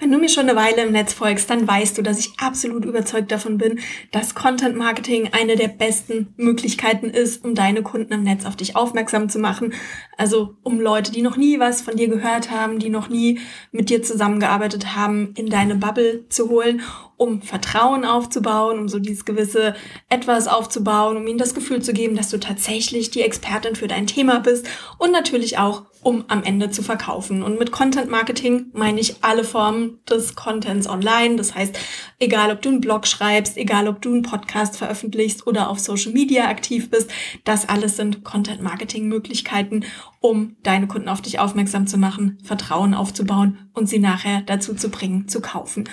[0.00, 2.84] Wenn du mir schon eine Weile im Netz folgst, dann weißt du, dass ich absolut
[2.84, 3.78] überzeugt davon bin,
[4.10, 8.76] dass Content Marketing eine der besten Möglichkeiten ist, um deine Kunden im Netz auf dich
[8.76, 9.72] aufmerksam zu machen.
[10.16, 13.40] Also um Leute, die noch nie was von dir gehört haben, die noch nie
[13.72, 16.82] mit dir zusammengearbeitet haben, in deine Bubble zu holen,
[17.16, 19.74] um Vertrauen aufzubauen, um so dieses gewisse
[20.08, 24.06] etwas aufzubauen, um ihnen das Gefühl zu geben, dass du tatsächlich die Expertin für dein
[24.06, 24.66] Thema bist
[24.98, 27.42] und natürlich auch, um am Ende zu verkaufen.
[27.42, 31.36] Und mit Content Marketing meine ich alle Formen des Contents online.
[31.36, 31.78] Das heißt,
[32.24, 36.12] egal ob du einen Blog schreibst, egal ob du einen Podcast veröffentlichst oder auf Social
[36.12, 37.10] Media aktiv bist,
[37.44, 39.84] das alles sind Content Marketing Möglichkeiten,
[40.20, 44.88] um deine Kunden auf dich aufmerksam zu machen, Vertrauen aufzubauen und sie nachher dazu zu
[44.88, 45.84] bringen, zu kaufen.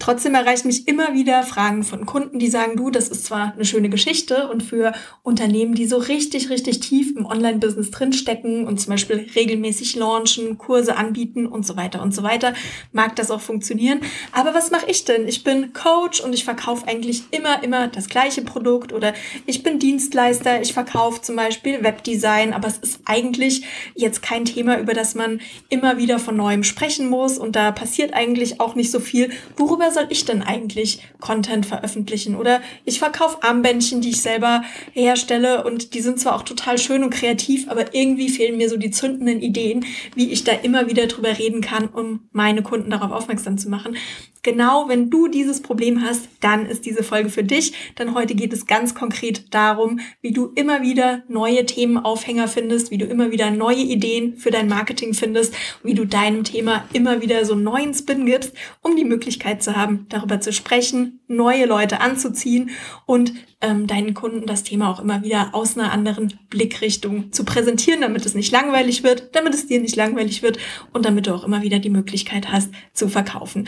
[0.00, 3.64] Trotzdem erreichen mich immer wieder Fragen von Kunden, die sagen, du, das ist zwar eine
[3.64, 8.90] schöne Geschichte und für Unternehmen, die so richtig, richtig tief im Online-Business drinstecken und zum
[8.90, 12.54] Beispiel regelmäßig launchen, Kurse anbieten und so weiter und so weiter,
[12.90, 14.00] mag das auch funktionieren.
[14.32, 15.28] Aber was mache ich denn?
[15.28, 19.14] Ich bin Coach und ich verkaufe eigentlich immer, immer das gleiche Produkt oder
[19.46, 24.78] ich bin Dienstleister, ich verkaufe zum Beispiel Webdesign, aber es ist eigentlich jetzt kein Thema,
[24.78, 28.90] über das man immer wieder von neuem sprechen muss und da passiert eigentlich auch nicht
[28.90, 29.30] so viel.
[29.56, 32.36] Worüber soll ich denn eigentlich Content veröffentlichen?
[32.36, 37.02] Oder ich verkaufe Armbändchen, die ich selber herstelle und die sind zwar auch total schön
[37.02, 41.06] und kreativ, aber irgendwie fehlen mir so die zündenden Ideen, wie ich da immer wieder
[41.06, 43.96] drüber reden kann, um meine Kunden darauf aufmerksam zu machen.
[44.42, 48.52] Genau, wenn du dieses Problem hast, dann ist diese Folge für dich, denn heute geht
[48.52, 53.50] es ganz konkret darum, wie du immer wieder neue Themenaufhänger findest, wie du immer wieder
[53.50, 57.94] neue Ideen für dein Marketing findest, wie du deinem Thema immer wieder so einen neuen
[57.94, 62.70] Spin gibst, um die Möglichkeit zu haben, darüber zu sprechen, neue Leute anzuziehen
[63.06, 68.00] und ähm, deinen Kunden das Thema auch immer wieder aus einer anderen Blickrichtung zu präsentieren,
[68.02, 70.58] damit es nicht langweilig wird, damit es dir nicht langweilig wird
[70.92, 73.66] und damit du auch immer wieder die Möglichkeit hast zu verkaufen.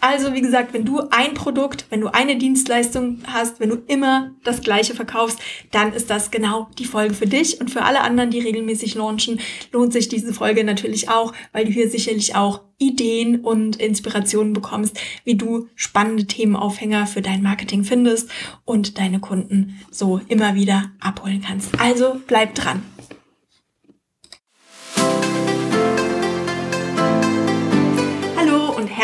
[0.00, 4.32] Also wie gesagt, wenn du ein Produkt, wenn du eine Dienstleistung hast, wenn du immer
[4.44, 5.38] das gleiche verkaufst,
[5.70, 9.40] dann ist das genau die Folge für dich und für alle anderen, die regelmäßig launchen,
[9.72, 14.98] lohnt sich diese Folge natürlich auch, weil du hier sicherlich auch Ideen und Inspirationen bekommst,
[15.24, 18.28] wie du spannende Themenaufhänger für dein Marketing findest
[18.64, 21.80] und deine Kunden so immer wieder abholen kannst.
[21.80, 22.82] Also bleib dran.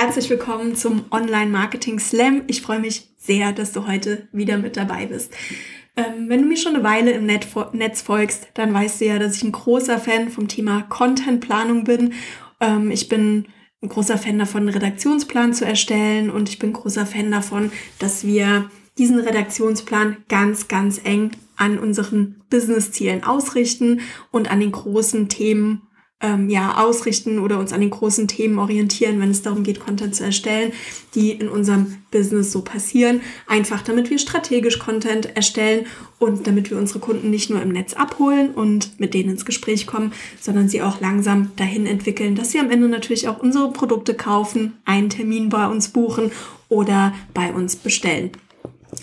[0.01, 2.43] Herzlich willkommen zum Online Marketing Slam.
[2.47, 5.35] Ich freue mich sehr, dass du heute wieder mit dabei bist.
[5.97, 9.35] Ähm, wenn du mir schon eine Weile im Netz folgst, dann weißt du ja, dass
[9.35, 12.13] ich ein großer Fan vom Thema Contentplanung bin.
[12.61, 13.47] Ähm, ich bin
[13.83, 18.25] ein großer Fan davon, einen Redaktionsplan zu erstellen und ich bin großer Fan davon, dass
[18.25, 25.88] wir diesen Redaktionsplan ganz, ganz eng an unseren Business-Zielen ausrichten und an den großen Themen
[26.21, 30.17] ähm, ja, ausrichten oder uns an den großen Themen orientieren, wenn es darum geht, Content
[30.17, 30.73] zu erstellen,
[31.15, 33.21] die in unserem Business so passieren.
[33.47, 35.87] Einfach damit wir strategisch Content erstellen
[36.19, 39.87] und damit wir unsere Kunden nicht nur im Netz abholen und mit denen ins Gespräch
[39.87, 44.15] kommen, sondern sie auch langsam dahin entwickeln, dass sie am Ende natürlich auch unsere Produkte
[44.15, 46.33] kaufen, einen Termin bei uns buchen
[46.69, 48.33] oder bei uns bestellen.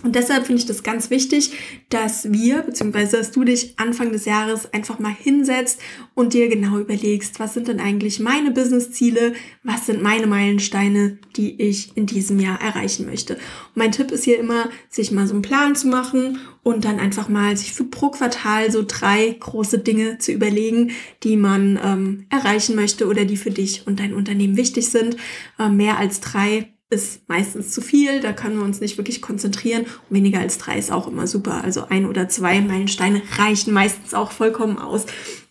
[0.03, 1.51] Und deshalb finde ich das ganz wichtig,
[1.89, 5.79] dass wir, beziehungsweise dass du dich Anfang des Jahres einfach mal hinsetzt
[6.13, 9.33] und dir genau überlegst, was sind denn eigentlich meine Business-Ziele,
[9.63, 13.33] was sind meine Meilensteine, die ich in diesem Jahr erreichen möchte.
[13.35, 13.41] Und
[13.75, 17.29] mein Tipp ist hier immer, sich mal so einen Plan zu machen und dann einfach
[17.29, 20.91] mal sich für pro Quartal so drei große Dinge zu überlegen,
[21.23, 25.17] die man ähm, erreichen möchte oder die für dich und dein Unternehmen wichtig sind.
[25.59, 29.83] Äh, mehr als drei ist meistens zu viel, da können wir uns nicht wirklich konzentrieren.
[29.83, 31.63] Und weniger als drei ist auch immer super.
[31.63, 35.05] Also ein oder zwei Meilensteine reichen meistens auch vollkommen aus.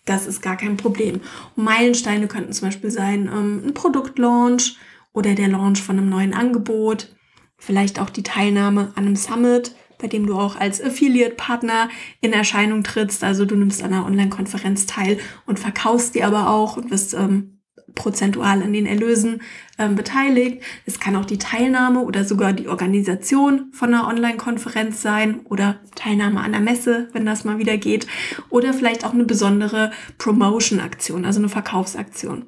[0.05, 1.21] Das ist gar kein Problem.
[1.55, 4.77] Und Meilensteine könnten zum Beispiel sein ähm, ein Produktlaunch
[5.13, 7.15] oder der Launch von einem neuen Angebot,
[7.57, 11.89] vielleicht auch die Teilnahme an einem Summit, bei dem du auch als Affiliate-Partner
[12.21, 13.23] in Erscheinung trittst.
[13.23, 17.54] Also du nimmst an einer Online-Konferenz teil und verkaufst die aber auch und wirst ähm,
[17.95, 19.41] prozentual an den Erlösen
[19.77, 20.61] ähm, beteiligt.
[20.85, 26.41] Es kann auch die Teilnahme oder sogar die Organisation von einer Online-Konferenz sein oder Teilnahme
[26.41, 28.07] an der Messe, wenn das mal wieder geht.
[28.49, 32.45] Oder vielleicht auch eine besondere Promotion-Aktion, also eine Verkaufsaktion.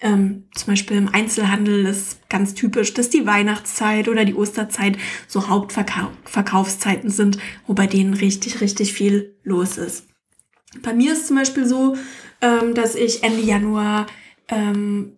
[0.00, 5.48] Ähm, zum Beispiel im Einzelhandel ist ganz typisch, dass die Weihnachtszeit oder die Osterzeit so
[5.48, 10.06] Hauptverkaufszeiten sind, wo bei denen richtig, richtig viel los ist.
[10.82, 11.96] Bei mir ist zum Beispiel so,
[12.40, 14.06] ähm, dass ich Ende Januar
[14.50, 15.16] ähm,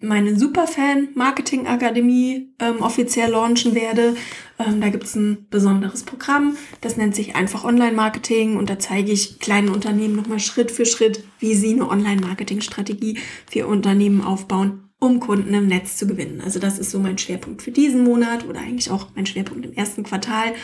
[0.00, 4.16] meine Superfan Marketing Akademie ähm, offiziell launchen werde.
[4.58, 9.12] Ähm, da gibt es ein besonderes Programm, das nennt sich einfach Online-Marketing und da zeige
[9.12, 13.18] ich kleinen Unternehmen nochmal Schritt für Schritt, wie sie eine Online-Marketing-Strategie
[13.48, 16.40] für Unternehmen aufbauen um Kunden im Netz zu gewinnen.
[16.40, 19.72] Also das ist so mein Schwerpunkt für diesen Monat oder eigentlich auch mein Schwerpunkt im
[19.72, 20.54] ersten Quartal.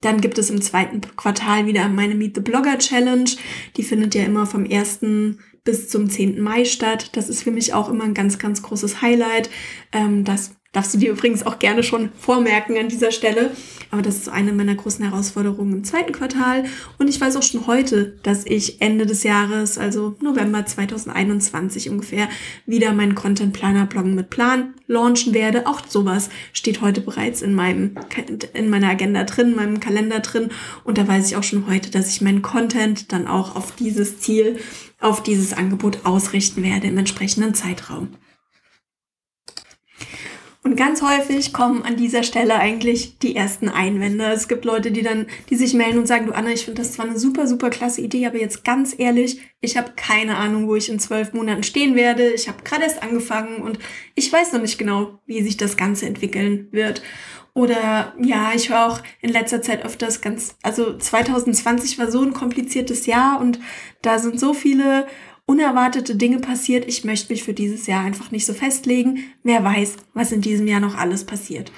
[0.00, 3.28] Dann gibt es im zweiten Quartal wieder meine Meet the Blogger Challenge.
[3.76, 5.00] Die findet ja immer vom 1.
[5.64, 6.40] bis zum 10.
[6.40, 7.10] Mai statt.
[7.16, 9.50] Das ist für mich auch immer ein ganz, ganz großes Highlight.
[9.92, 13.52] Ähm, das Darfst du dir übrigens auch gerne schon vormerken an dieser Stelle.
[13.92, 16.64] Aber das ist eine meiner großen Herausforderungen im zweiten Quartal.
[16.98, 22.28] Und ich weiß auch schon heute, dass ich Ende des Jahres, also November 2021 ungefähr,
[22.66, 25.68] wieder meinen Content Planner Bloggen mit Plan launchen werde.
[25.68, 27.94] Auch sowas steht heute bereits in meinem,
[28.52, 30.48] in meiner Agenda drin, in meinem Kalender drin.
[30.82, 34.18] Und da weiß ich auch schon heute, dass ich meinen Content dann auch auf dieses
[34.18, 34.58] Ziel,
[35.04, 38.08] auf dieses Angebot ausrichten werde im entsprechenden Zeitraum.
[40.62, 44.24] Und ganz häufig kommen an dieser Stelle eigentlich die ersten Einwände.
[44.24, 46.92] Es gibt Leute, die dann, die sich melden und sagen, du Anna, ich finde das
[46.92, 50.74] zwar eine super, super klasse Idee, aber jetzt ganz ehrlich, ich habe keine Ahnung, wo
[50.74, 52.30] ich in zwölf Monaten stehen werde.
[52.30, 53.78] Ich habe gerade erst angefangen und
[54.14, 57.02] ich weiß noch nicht genau, wie sich das Ganze entwickeln wird.
[57.54, 62.34] Oder ja, ich höre auch in letzter Zeit öfters ganz, also 2020 war so ein
[62.34, 63.60] kompliziertes Jahr und
[64.02, 65.06] da sind so viele
[65.46, 66.86] unerwartete Dinge passiert.
[66.88, 69.24] Ich möchte mich für dieses Jahr einfach nicht so festlegen.
[69.44, 71.70] Wer weiß, was in diesem Jahr noch alles passiert.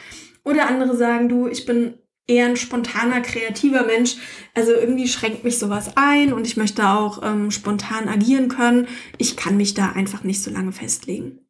[0.44, 1.94] Oder andere sagen, du, ich bin
[2.26, 4.16] eher ein spontaner, kreativer Mensch.
[4.54, 8.88] Also irgendwie schränkt mich sowas ein und ich möchte auch ähm, spontan agieren können.
[9.18, 11.45] Ich kann mich da einfach nicht so lange festlegen.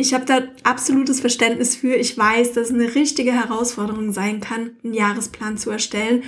[0.00, 1.96] Ich habe da absolutes Verständnis für.
[1.96, 6.22] Ich weiß, dass es eine richtige Herausforderung sein kann, einen Jahresplan zu erstellen.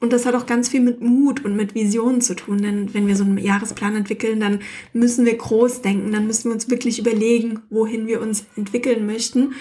[0.00, 2.62] Und das hat auch ganz viel mit Mut und mit Visionen zu tun.
[2.62, 4.60] Denn wenn wir so einen Jahresplan entwickeln, dann
[4.94, 9.52] müssen wir groß denken, dann müssen wir uns wirklich überlegen, wohin wir uns entwickeln möchten.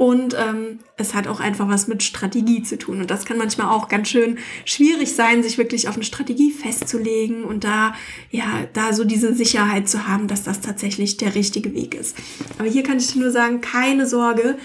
[0.00, 3.02] Und ähm, es hat auch einfach was mit Strategie zu tun.
[3.02, 7.44] Und das kann manchmal auch ganz schön schwierig sein, sich wirklich auf eine Strategie festzulegen
[7.44, 7.92] und da,
[8.30, 12.16] ja, da so diese Sicherheit zu haben, dass das tatsächlich der richtige Weg ist.
[12.58, 14.56] Aber hier kann ich dir nur sagen, keine Sorge.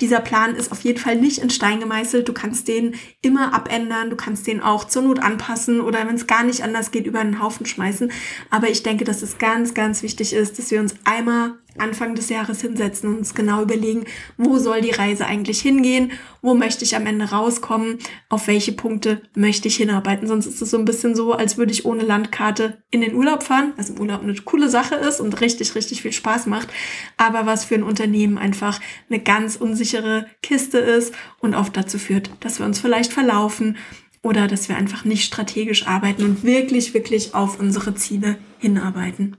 [0.00, 2.28] Dieser Plan ist auf jeden Fall nicht in Stein gemeißelt.
[2.28, 4.10] Du kannst den immer abändern.
[4.10, 7.18] Du kannst den auch zur Not anpassen oder wenn es gar nicht anders geht, über
[7.18, 8.12] einen Haufen schmeißen.
[8.48, 12.28] Aber ich denke, dass es ganz, ganz wichtig ist, dass wir uns einmal Anfang des
[12.28, 14.04] Jahres hinsetzen und uns genau überlegen,
[14.36, 16.12] wo soll die Reise eigentlich hingehen,
[16.42, 17.98] wo möchte ich am Ende rauskommen,
[18.28, 20.28] auf welche Punkte möchte ich hinarbeiten.
[20.28, 23.42] Sonst ist es so ein bisschen so, als würde ich ohne Landkarte in den Urlaub
[23.42, 26.68] fahren, was im Urlaub eine coole Sache ist und richtig, richtig viel Spaß macht,
[27.16, 32.30] aber was für ein Unternehmen einfach eine ganz unsichere Kiste ist und oft dazu führt,
[32.40, 33.76] dass wir uns vielleicht verlaufen
[34.24, 39.36] oder dass wir einfach nicht strategisch arbeiten und wirklich, wirklich auf unsere Ziele hinarbeiten.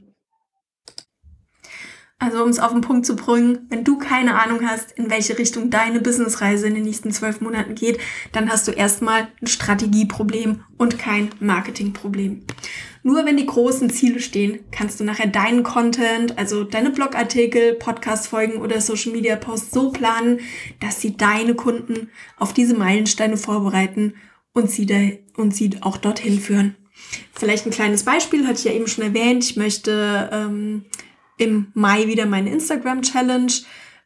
[2.26, 5.38] Also um es auf den Punkt zu bringen, wenn du keine Ahnung hast, in welche
[5.38, 8.00] Richtung deine Businessreise in den nächsten zwölf Monaten geht,
[8.32, 12.42] dann hast du erstmal ein Strategieproblem und kein Marketingproblem.
[13.04, 18.58] Nur wenn die großen Ziele stehen, kannst du nachher deinen Content, also deine Blogartikel, Podcast-Folgen
[18.58, 20.40] oder Social-Media-Posts so planen,
[20.80, 24.16] dass sie deine Kunden auf diese Meilensteine vorbereiten
[24.54, 24.96] und sie, da,
[25.38, 26.76] und sie auch dorthin führen.
[27.34, 29.44] Vielleicht ein kleines Beispiel, hatte ich ja eben schon erwähnt.
[29.44, 30.86] Ich möchte ähm,
[31.38, 33.52] im Mai wieder meine Instagram-Challenge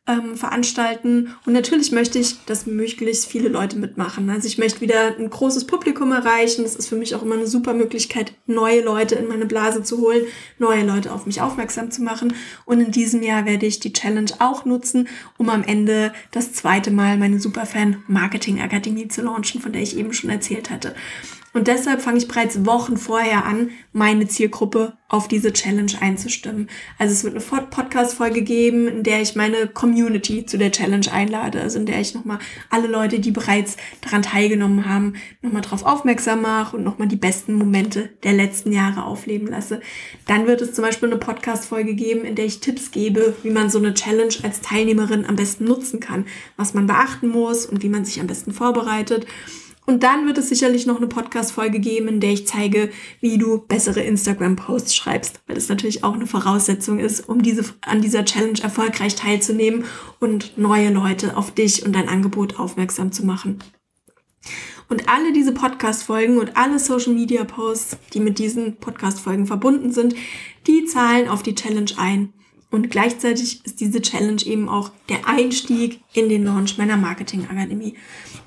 [0.10, 1.36] ähm, veranstalten.
[1.46, 4.30] Und natürlich möchte ich, dass möglichst viele Leute mitmachen.
[4.30, 6.64] Also ich möchte wieder ein großes Publikum erreichen.
[6.64, 10.00] Das ist für mich auch immer eine super Möglichkeit, neue Leute in meine Blase zu
[10.00, 10.24] holen,
[10.58, 12.34] neue Leute auf mich aufmerksam zu machen.
[12.66, 16.90] Und in diesem Jahr werde ich die Challenge auch nutzen, um am Ende das zweite
[16.90, 20.96] Mal meine Superfan Marketing Akademie zu launchen, von der ich eben schon erzählt hatte.
[21.54, 26.70] Und deshalb fange ich bereits Wochen vorher an, meine Zielgruppe auf diese Challenge einzustimmen.
[27.00, 31.60] Also es wird eine Podcast-Folge geben, in der ich meine Community zu der Challenge einlade.
[31.60, 32.38] Also in der ich nochmal
[32.70, 37.56] alle Leute, die bereits daran teilgenommen haben, nochmal drauf aufmerksam mache und nochmal die besten
[37.56, 39.82] Momente der letzten Jahre aufleben lasse.
[40.28, 43.72] Dann wird es zum Beispiel eine Podcast-Folge geben, in der ich Tipps gebe, wie man
[43.72, 46.28] so eine Challenge als Teilnehmerin am besten nutzen kann,
[46.58, 49.26] was man beachten muss und wie man sich am besten vorbereitet.
[49.90, 52.92] Und dann wird es sicherlich noch eine Podcast-Folge geben, in der ich zeige,
[53.22, 58.00] wie du bessere Instagram-Posts schreibst, weil das natürlich auch eine Voraussetzung ist, um diese, an
[58.00, 59.86] dieser Challenge erfolgreich teilzunehmen
[60.20, 63.64] und neue Leute auf dich und dein Angebot aufmerksam zu machen.
[64.90, 70.14] Und alle diese Podcast-Folgen und alle Social-Media-Posts, die mit diesen Podcast-Folgen verbunden sind,
[70.68, 72.32] die zahlen auf die Challenge ein.
[72.70, 77.96] Und gleichzeitig ist diese Challenge eben auch der Einstieg in den Launch meiner Marketing-Akademie.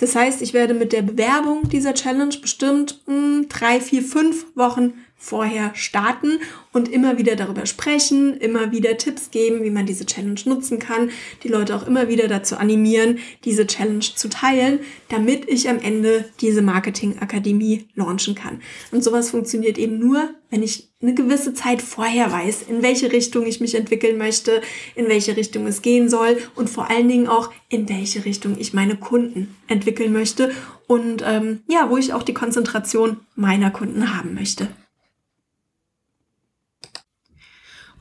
[0.02, 4.46] Das heißt, ich werde mit der Bewerbung dieser Challenge bestimmt mh, hm, drei, vier, fünf
[4.56, 6.40] Wochen vorher starten
[6.72, 11.10] und immer wieder darüber sprechen, immer wieder Tipps geben, wie man diese Challenge nutzen kann,
[11.44, 16.24] die Leute auch immer wieder dazu animieren, diese Challenge zu teilen, damit ich am Ende
[16.40, 18.60] diese Marketing-Akademie launchen kann.
[18.90, 23.46] Und sowas funktioniert eben nur, wenn ich eine gewisse Zeit vorher weiß, in welche Richtung
[23.46, 24.60] ich mich entwickeln möchte,
[24.96, 28.74] in welche Richtung es gehen soll und vor allen Dingen auch, in welche Richtung ich
[28.74, 30.50] meine Kunden entwickeln möchte
[30.88, 34.68] und ähm, ja, wo ich auch die Konzentration meiner Kunden haben möchte.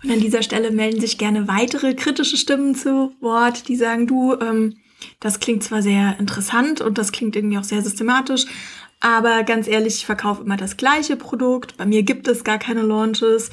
[0.04, 4.34] Und an dieser Stelle melden sich gerne weitere kritische Stimmen zu Wort, die sagen, du,
[4.40, 4.78] ähm,
[5.20, 8.46] das klingt zwar sehr interessant und das klingt irgendwie auch sehr systematisch,
[9.00, 11.76] aber ganz ehrlich, ich verkaufe immer das gleiche Produkt.
[11.76, 13.50] Bei mir gibt es gar keine Launches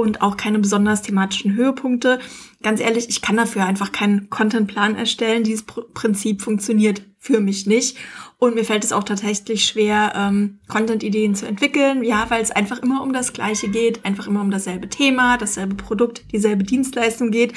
[0.00, 2.18] und auch keine besonders thematischen Höhepunkte.
[2.62, 5.44] Ganz ehrlich, ich kann dafür einfach keinen Contentplan erstellen.
[5.44, 7.98] Dieses Prinzip funktioniert für mich nicht.
[8.38, 12.02] Und mir fällt es auch tatsächlich schwer, ähm, Content-Ideen zu entwickeln.
[12.02, 15.74] Ja, weil es einfach immer um das Gleiche geht, einfach immer um dasselbe Thema, dasselbe
[15.74, 17.52] Produkt, dieselbe Dienstleistung geht.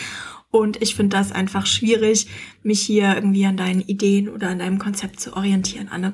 [0.52, 2.28] Und ich finde das einfach schwierig,
[2.62, 6.14] mich hier irgendwie an deinen Ideen oder an deinem Konzept zu orientieren, Anne.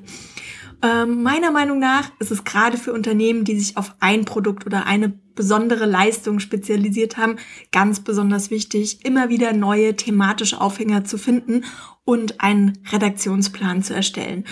[0.81, 4.85] Ähm, meiner Meinung nach ist es gerade für Unternehmen, die sich auf ein Produkt oder
[4.85, 7.37] eine besondere Leistung spezialisiert haben,
[7.71, 11.65] ganz besonders wichtig, immer wieder neue thematische Aufhänger zu finden
[12.05, 14.45] und einen Redaktionsplan zu erstellen.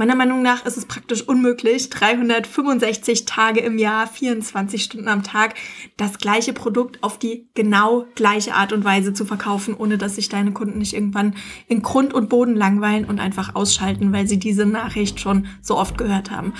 [0.00, 5.56] Meiner Meinung nach ist es praktisch unmöglich, 365 Tage im Jahr, 24 Stunden am Tag,
[5.98, 10.30] das gleiche Produkt auf die genau gleiche Art und Weise zu verkaufen, ohne dass sich
[10.30, 11.34] deine Kunden nicht irgendwann
[11.68, 15.98] in Grund und Boden langweilen und einfach ausschalten, weil sie diese Nachricht schon so oft
[15.98, 16.54] gehört haben.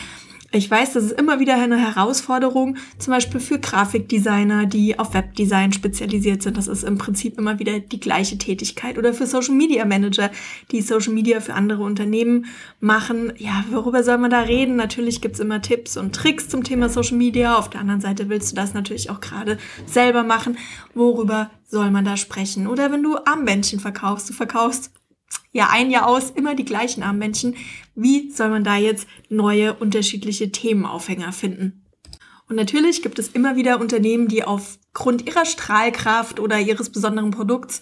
[0.53, 5.73] Ich weiß, das ist immer wieder eine Herausforderung, zum Beispiel für Grafikdesigner, die auf Webdesign
[5.73, 6.57] spezialisiert sind.
[6.57, 8.99] Das ist im Prinzip immer wieder die gleiche Tätigkeit.
[8.99, 10.29] Oder für Social Media Manager,
[10.73, 12.47] die Social Media für andere Unternehmen
[12.81, 13.33] machen.
[13.37, 14.75] Ja, worüber soll man da reden?
[14.75, 17.57] Natürlich gibt's immer Tipps und Tricks zum Thema Social Media.
[17.57, 20.59] Auf der anderen Seite willst du das natürlich auch gerade selber machen.
[20.95, 22.67] Worüber soll man da sprechen?
[22.67, 24.91] Oder wenn du Armbändchen verkaufst, du verkaufst
[25.53, 27.57] ja ein Jahr aus immer die gleichen Armbändchen.
[27.95, 31.85] Wie soll man da jetzt neue, unterschiedliche Themenaufhänger finden?
[32.49, 37.81] Und natürlich gibt es immer wieder Unternehmen, die aufgrund ihrer Strahlkraft oder ihres besonderen Produkts,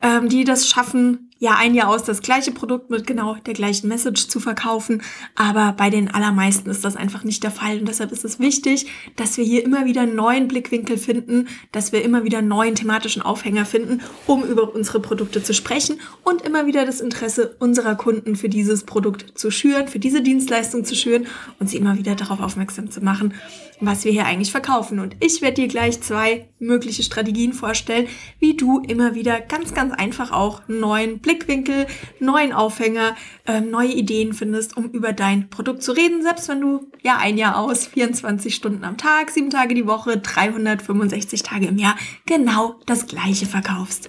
[0.00, 3.88] ähm, die das schaffen, ja ein Jahr aus das gleiche Produkt mit genau der gleichen
[3.88, 5.02] Message zu verkaufen.
[5.34, 7.78] Aber bei den allermeisten ist das einfach nicht der Fall.
[7.78, 12.04] Und deshalb ist es wichtig, dass wir hier immer wieder neuen Blickwinkel finden, dass wir
[12.04, 16.84] immer wieder neuen thematischen Aufhänger finden, um über unsere Produkte zu sprechen und immer wieder
[16.84, 21.26] das Interesse unserer Kunden für dieses Produkt zu schüren, für diese Dienstleistung zu schüren
[21.58, 23.32] und sie immer wieder darauf aufmerksam zu machen,
[23.80, 24.98] was wir hier eigentlich verkaufen.
[24.98, 29.94] Und ich werde dir gleich zwei mögliche Strategien vorstellen, wie du immer wieder ganz, ganz
[29.94, 31.86] einfach auch neuen Blickwinkel Blickwinkel,
[32.18, 33.14] neuen Aufhänger,
[33.46, 37.38] äh, neue Ideen findest, um über dein Produkt zu reden, selbst wenn du ja ein
[37.38, 41.96] Jahr aus, 24 Stunden am Tag, sieben Tage die Woche, 365 Tage im Jahr
[42.26, 44.08] genau das gleiche verkaufst.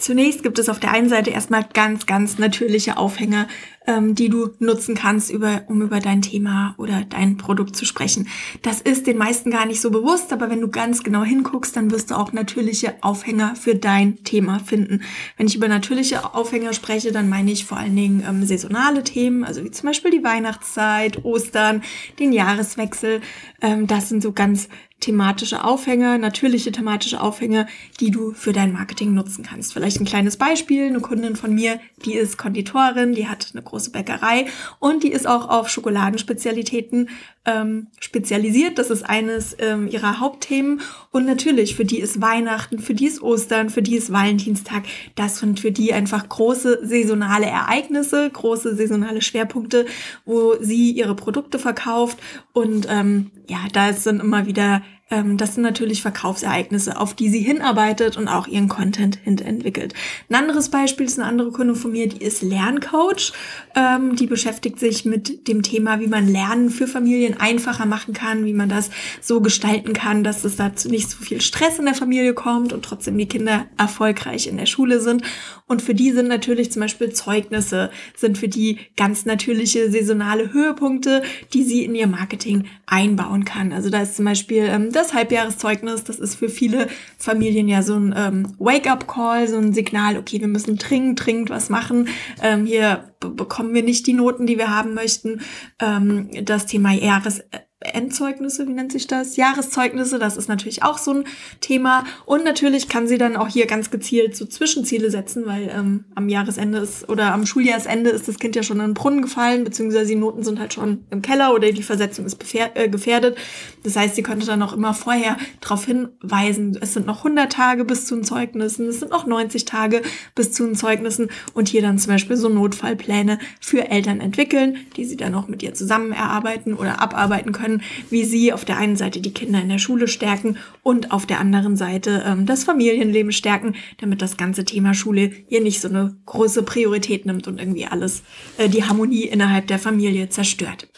[0.00, 3.46] Zunächst gibt es auf der einen Seite erstmal ganz, ganz natürliche Aufhänger,
[3.86, 8.26] ähm, die du nutzen kannst, über, um über dein Thema oder dein Produkt zu sprechen.
[8.62, 11.90] Das ist den meisten gar nicht so bewusst, aber wenn du ganz genau hinguckst, dann
[11.90, 15.02] wirst du auch natürliche Aufhänger für dein Thema finden.
[15.36, 19.44] Wenn ich über natürliche Aufhänger spreche, dann meine ich vor allen Dingen ähm, saisonale Themen,
[19.44, 21.82] also wie zum Beispiel die Weihnachtszeit, Ostern,
[22.18, 23.20] den Jahreswechsel.
[23.60, 24.68] Ähm, das sind so ganz
[25.00, 27.66] thematische Aufhänger, natürliche thematische Aufhänger,
[27.98, 29.72] die du für dein Marketing nutzen kannst.
[29.72, 30.86] Vielleicht ein kleines Beispiel.
[30.86, 34.46] Eine Kundin von mir, die ist Konditorin, die hat eine große Bäckerei
[34.78, 37.08] und die ist auch auf Schokoladenspezialitäten
[37.46, 38.78] ähm, spezialisiert.
[38.78, 40.80] Das ist eines ähm, ihrer Hauptthemen.
[41.10, 44.84] Und natürlich, für die ist Weihnachten, für die ist Ostern, für die ist Valentinstag.
[45.14, 49.86] Das sind für die einfach große saisonale Ereignisse, große saisonale Schwerpunkte,
[50.24, 52.18] wo sie ihre Produkte verkauft.
[52.52, 58.16] Und ähm, ja, da sind immer wieder das sind natürlich Verkaufsereignisse, auf die sie hinarbeitet
[58.16, 59.92] und auch ihren Content hinterentwickelt.
[60.28, 63.32] Ein anderes Beispiel ist eine andere Kundin von mir, die ist Lerncoach.
[63.74, 68.44] Ähm, die beschäftigt sich mit dem Thema, wie man Lernen für Familien einfacher machen kann,
[68.44, 68.90] wie man das
[69.20, 72.84] so gestalten kann, dass es dazu nicht so viel Stress in der Familie kommt und
[72.84, 75.24] trotzdem die Kinder erfolgreich in der Schule sind.
[75.66, 81.22] Und für die sind natürlich zum Beispiel Zeugnisse, sind für die ganz natürliche saisonale Höhepunkte,
[81.52, 83.72] die sie in ihr Marketing einbauen kann.
[83.72, 86.88] Also da ist zum Beispiel ähm, das Halbjahreszeugnis, das ist für viele
[87.18, 91.70] Familien ja so ein ähm, Wake-up-Call, so ein Signal, okay, wir müssen dringend, dringend was
[91.70, 92.08] machen.
[92.42, 95.40] Ähm, hier bekommen wir nicht die Noten, die wir haben möchten.
[95.80, 97.42] Ähm, das Thema Jahres
[97.80, 99.36] Endzeugnisse, wie nennt sich das?
[99.36, 101.24] Jahreszeugnisse, das ist natürlich auch so ein
[101.60, 102.04] Thema.
[102.26, 106.28] Und natürlich kann sie dann auch hier ganz gezielt so Zwischenziele setzen, weil ähm, am
[106.28, 110.08] Jahresende ist oder am Schuljahresende ist das Kind ja schon in den Brunnen gefallen, beziehungsweise
[110.08, 113.38] die Noten sind halt schon im Keller oder die Versetzung ist äh, gefährdet.
[113.82, 117.86] Das heißt, sie könnte dann auch immer vorher darauf hinweisen, es sind noch 100 Tage
[117.86, 120.02] bis zu den Zeugnissen, es sind noch 90 Tage
[120.34, 125.06] bis zu den Zeugnissen und hier dann zum Beispiel so Notfallpläne für Eltern entwickeln, die
[125.06, 128.76] sie dann auch mit ihr zusammen erarbeiten oder abarbeiten können können, wie sie auf der
[128.76, 132.64] einen Seite die Kinder in der Schule stärken und auf der anderen Seite ähm, das
[132.64, 137.58] Familienleben stärken, damit das ganze Thema Schule ihr nicht so eine große Priorität nimmt und
[137.58, 138.22] irgendwie alles
[138.58, 140.88] äh, die Harmonie innerhalb der Familie zerstört.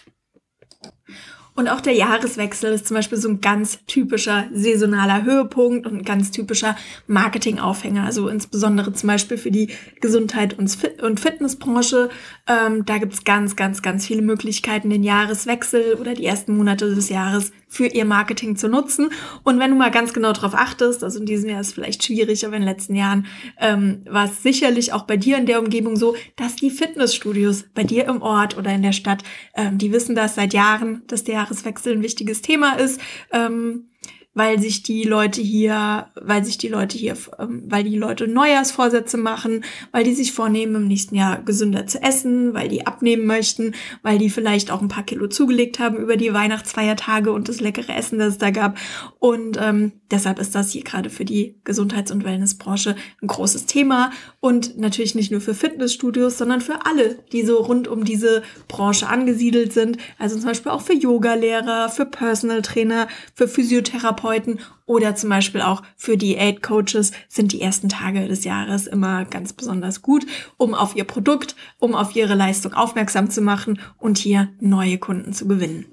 [1.55, 6.05] Und auch der Jahreswechsel ist zum Beispiel so ein ganz typischer saisonaler Höhepunkt und ein
[6.05, 8.05] ganz typischer Marketingaufhänger.
[8.05, 9.69] Also insbesondere zum Beispiel für die
[10.01, 12.09] Gesundheit und Fitnessbranche.
[12.49, 17.11] Ähm, da gibt's ganz, ganz, ganz viele Möglichkeiten, den Jahreswechsel oder die ersten Monate des
[17.11, 19.11] Jahres für ihr Marketing zu nutzen.
[19.45, 22.05] Und wenn du mal ganz genau darauf achtest, also in diesem Jahr ist es vielleicht
[22.05, 23.27] schwierig, aber in den letzten Jahren
[23.59, 27.85] ähm, war es sicherlich auch bei dir in der Umgebung so, dass die Fitnessstudios bei
[27.85, 29.23] dir im Ort oder in der Stadt,
[29.57, 33.01] ähm, die wissen das seit Jahren, dass der Jahreswechsel ein wichtiges Thema ist.
[33.33, 33.89] Ähm,
[34.35, 39.19] weil sich die Leute hier, weil sich die Leute hier, ähm, weil die Leute Neujahrsvorsätze
[39.19, 43.75] machen, weil die sich vornehmen, im nächsten Jahr gesünder zu essen, weil die abnehmen möchten,
[44.03, 47.95] weil die vielleicht auch ein paar Kilo zugelegt haben über die Weihnachtsfeiertage und das leckere
[47.95, 48.79] Essen, das es da gab.
[49.19, 54.13] Und ähm, deshalb ist das hier gerade für die Gesundheits- und Wellnessbranche ein großes Thema
[54.41, 59.09] und natürlich nicht nur für Fitnessstudios, sondern für alle, die so rund um diese Branche
[59.09, 59.99] angesiedelt sind.
[60.19, 65.61] Also zum Beispiel auch für Yogalehrer, für Personal Trainer, für Physiotherapeuten Therapeuten oder zum Beispiel
[65.61, 70.25] auch für Diät-Coaches sind die ersten Tage des Jahres immer ganz besonders gut,
[70.57, 75.33] um auf ihr Produkt, um auf ihre Leistung aufmerksam zu machen und hier neue Kunden
[75.33, 75.92] zu gewinnen.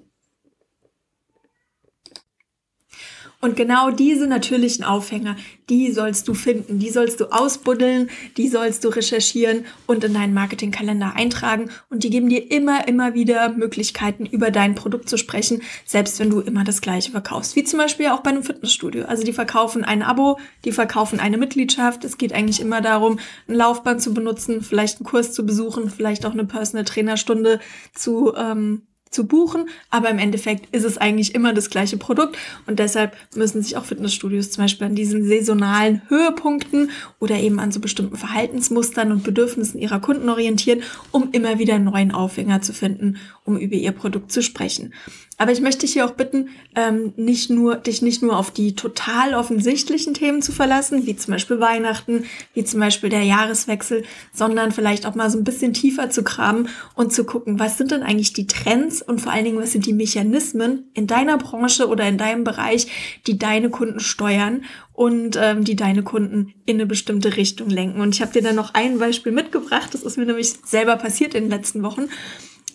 [3.41, 5.37] Und genau diese natürlichen Aufhänger,
[5.69, 10.33] die sollst du finden, die sollst du ausbuddeln, die sollst du recherchieren und in deinen
[10.33, 11.69] Marketingkalender eintragen.
[11.89, 16.29] Und die geben dir immer, immer wieder Möglichkeiten, über dein Produkt zu sprechen, selbst wenn
[16.29, 17.55] du immer das Gleiche verkaufst.
[17.55, 19.05] Wie zum Beispiel auch bei einem Fitnessstudio.
[19.05, 22.03] Also die verkaufen ein Abo, die verkaufen eine Mitgliedschaft.
[22.03, 26.25] Es geht eigentlich immer darum, ein Laufband zu benutzen, vielleicht einen Kurs zu besuchen, vielleicht
[26.25, 27.61] auch eine Personal Trainerstunde
[27.93, 32.37] zu ähm, zu buchen, aber im Endeffekt ist es eigentlich immer das gleiche Produkt
[32.67, 37.71] und deshalb müssen sich auch Fitnessstudios zum Beispiel an diesen saisonalen Höhepunkten oder eben an
[37.71, 42.73] so bestimmten Verhaltensmustern und Bedürfnissen ihrer Kunden orientieren, um immer wieder einen neuen Aufhänger zu
[42.73, 43.17] finden,
[43.49, 44.93] um über ihr Produkt zu sprechen.
[45.37, 48.75] Aber ich möchte dich hier auch bitten, ähm, nicht nur, dich nicht nur auf die
[48.75, 54.73] total offensichtlichen Themen zu verlassen, wie zum Beispiel Weihnachten, wie zum Beispiel der Jahreswechsel, sondern
[54.73, 58.03] vielleicht auch mal so ein bisschen tiefer zu graben und zu gucken, was sind denn
[58.03, 62.05] eigentlich die Trends und vor allen Dingen, was sind die Mechanismen in deiner Branche oder
[62.05, 62.87] in deinem Bereich,
[63.25, 68.01] die deine Kunden steuern und ähm, die deine Kunden in eine bestimmte Richtung lenken.
[68.01, 71.33] Und ich habe dir dann noch ein Beispiel mitgebracht, das ist mir nämlich selber passiert
[71.33, 72.09] in den letzten Wochen.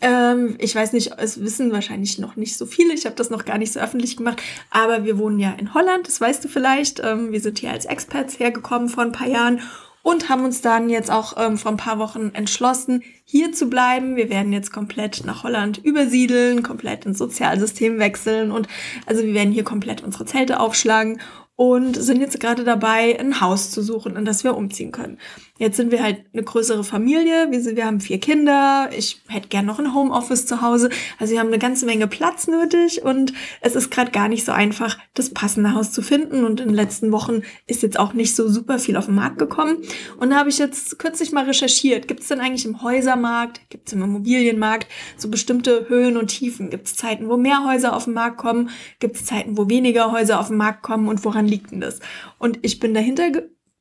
[0.00, 2.94] Ähm, ich weiß nicht, es wissen wahrscheinlich noch nicht so viele.
[2.94, 4.42] Ich habe das noch gar nicht so öffentlich gemacht.
[4.70, 7.00] Aber wir wohnen ja in Holland, das weißt du vielleicht.
[7.00, 9.60] Ähm, wir sind hier als Experts hergekommen vor ein paar Jahren
[10.04, 14.16] und haben uns dann jetzt auch ähm, vor ein paar Wochen entschlossen, hier zu bleiben.
[14.16, 18.68] Wir werden jetzt komplett nach Holland übersiedeln, komplett ins Sozialsystem wechseln und
[19.06, 21.20] also wir werden hier komplett unsere Zelte aufschlagen
[21.56, 25.18] und sind jetzt gerade dabei, ein Haus zu suchen, in das wir umziehen können.
[25.56, 29.46] Jetzt sind wir halt eine größere Familie, wir, sind, wir haben vier Kinder, ich hätte
[29.46, 30.90] gern noch ein Homeoffice zu Hause.
[31.20, 34.50] Also wir haben eine ganze Menge Platz nötig und es ist gerade gar nicht so
[34.50, 36.44] einfach, das passende Haus zu finden.
[36.44, 39.38] Und in den letzten Wochen ist jetzt auch nicht so super viel auf den Markt
[39.38, 39.76] gekommen.
[40.18, 43.86] Und da habe ich jetzt kürzlich mal recherchiert, gibt es denn eigentlich im Häusermarkt, gibt
[43.86, 46.68] es im Immobilienmarkt so bestimmte Höhen und Tiefen?
[46.68, 48.70] Gibt es Zeiten, wo mehr Häuser auf den Markt kommen?
[48.98, 51.06] Gibt es Zeiten, wo weniger Häuser auf den Markt kommen?
[51.06, 52.00] Und woran liegt denn das?
[52.38, 53.30] Und ich bin dahinter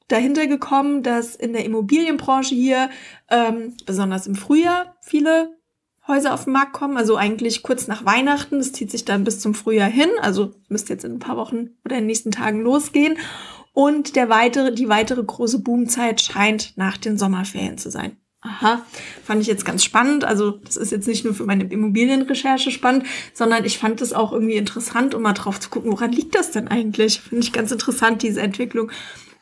[0.08, 2.90] dahinter gekommen, dass in der Immobilienbranche hier,
[3.30, 5.58] ähm, besonders im Frühjahr, viele
[6.08, 8.58] Häuser auf den Markt kommen, also eigentlich kurz nach Weihnachten.
[8.58, 11.70] Das zieht sich dann bis zum Frühjahr hin, also müsste jetzt in ein paar Wochen
[11.86, 13.18] oder in den nächsten Tagen losgehen.
[13.72, 18.18] Und der weitere, die weitere große Boomzeit scheint nach den Sommerferien zu sein.
[18.46, 18.86] Aha,
[19.24, 20.26] fand ich jetzt ganz spannend.
[20.26, 24.34] Also das ist jetzt nicht nur für meine Immobilienrecherche spannend, sondern ich fand es auch
[24.34, 27.22] irgendwie interessant, um mal drauf zu gucken, woran liegt das denn eigentlich?
[27.22, 28.92] Finde ich ganz interessant, diese Entwicklung.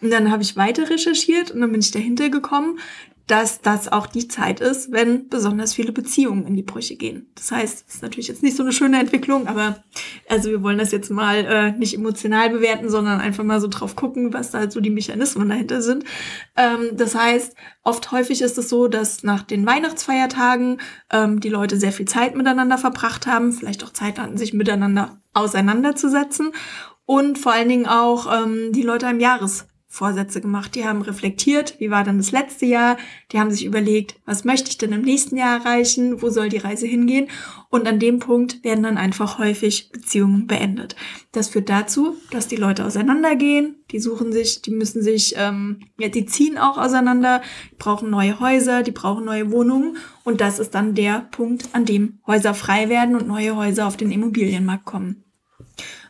[0.01, 2.79] Und dann habe ich weiter recherchiert und dann bin ich dahinter gekommen,
[3.27, 7.31] dass das auch die Zeit ist, wenn besonders viele Beziehungen in die Brüche gehen.
[7.35, 9.83] Das heißt, es ist natürlich jetzt nicht so eine schöne Entwicklung, aber
[10.27, 13.95] also wir wollen das jetzt mal äh, nicht emotional bewerten, sondern einfach mal so drauf
[13.95, 16.03] gucken, was da halt so die Mechanismen dahinter sind.
[16.57, 20.81] Ähm, das heißt, oft häufig ist es so, dass nach den Weihnachtsfeiertagen
[21.11, 25.21] ähm, die Leute sehr viel Zeit miteinander verbracht haben, vielleicht auch Zeit hatten, sich miteinander
[25.33, 26.51] auseinanderzusetzen
[27.05, 30.73] und vor allen Dingen auch ähm, die Leute am Jahres Vorsätze gemacht.
[30.73, 32.95] Die haben reflektiert, wie war dann das letzte Jahr.
[33.33, 36.21] Die haben sich überlegt, was möchte ich denn im nächsten Jahr erreichen?
[36.21, 37.27] Wo soll die Reise hingehen?
[37.69, 40.95] Und an dem Punkt werden dann einfach häufig Beziehungen beendet.
[41.33, 43.83] Das führt dazu, dass die Leute auseinandergehen.
[43.91, 48.39] Die suchen sich, die müssen sich, ähm, ja, die ziehen auch auseinander, die brauchen neue
[48.39, 49.97] Häuser, die brauchen neue Wohnungen.
[50.23, 53.97] Und das ist dann der Punkt, an dem Häuser frei werden und neue Häuser auf
[53.97, 55.25] den Immobilienmarkt kommen.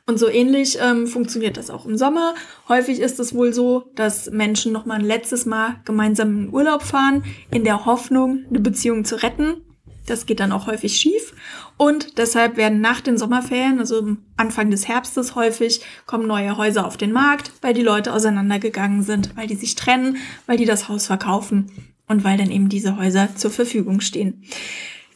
[0.05, 2.33] Und so ähnlich ähm, funktioniert das auch im Sommer.
[2.67, 6.83] Häufig ist es wohl so, dass Menschen noch mal ein letztes Mal gemeinsam in Urlaub
[6.83, 9.61] fahren, in der Hoffnung, eine Beziehung zu retten.
[10.07, 11.33] Das geht dann auch häufig schief.
[11.77, 16.97] Und deshalb werden nach den Sommerferien, also Anfang des Herbstes häufig, kommen neue Häuser auf
[16.97, 21.05] den Markt, weil die Leute auseinandergegangen sind, weil die sich trennen, weil die das Haus
[21.05, 21.71] verkaufen
[22.07, 24.43] und weil dann eben diese Häuser zur Verfügung stehen.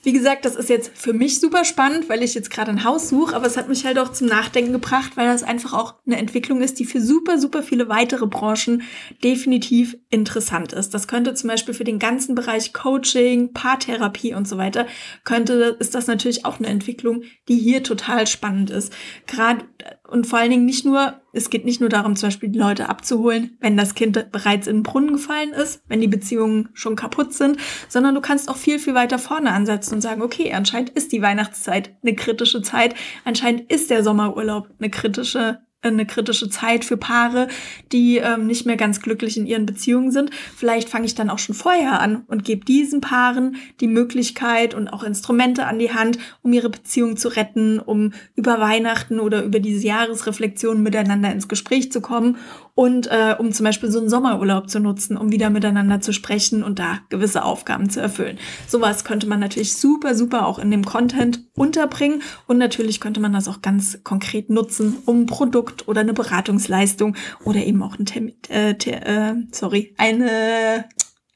[0.06, 3.10] Wie gesagt, das ist jetzt für mich super spannend, weil ich jetzt gerade ein Haus
[3.10, 6.18] suche, aber es hat mich halt auch zum Nachdenken gebracht, weil das einfach auch eine
[6.18, 8.84] Entwicklung ist, die für super, super viele weitere Branchen
[9.24, 10.94] definitiv interessant ist.
[10.94, 14.86] Das könnte zum Beispiel für den ganzen Bereich Coaching, Paartherapie und so weiter,
[15.24, 18.94] könnte, ist das natürlich auch eine Entwicklung, die hier total spannend ist.
[19.26, 19.66] Gerade
[20.08, 22.90] und vor allen Dingen nicht nur, es geht nicht nur darum, zum Beispiel die Leute
[22.90, 27.34] abzuholen, wenn das Kind bereits in den Brunnen gefallen ist, wenn die Beziehungen schon kaputt
[27.34, 27.58] sind,
[27.90, 31.22] sondern du kannst auch viel, viel weiter vorne ansetzen und sagen, okay, anscheinend ist die
[31.22, 32.96] Weihnachtszeit eine kritische Zeit,
[33.26, 35.60] anscheinend ist der Sommerurlaub eine kritische
[35.94, 37.48] eine kritische Zeit für Paare,
[37.92, 40.32] die ähm, nicht mehr ganz glücklich in ihren Beziehungen sind.
[40.56, 44.88] Vielleicht fange ich dann auch schon vorher an und gebe diesen Paaren die Möglichkeit und
[44.88, 49.60] auch Instrumente an die Hand, um ihre Beziehung zu retten, um über Weihnachten oder über
[49.60, 52.38] diese Jahresreflexion miteinander ins Gespräch zu kommen
[52.76, 56.62] und äh, um zum Beispiel so einen Sommerurlaub zu nutzen, um wieder miteinander zu sprechen
[56.62, 58.38] und da gewisse Aufgaben zu erfüllen.
[58.68, 63.34] Sowas könnte man natürlich super, super auch in dem Content unterbringen und natürlich könnte man
[63.34, 68.06] das auch ganz konkret nutzen, um ein Produkt oder eine Beratungsleistung oder eben auch ein
[68.06, 70.86] Termin, äh, äh, sorry, eine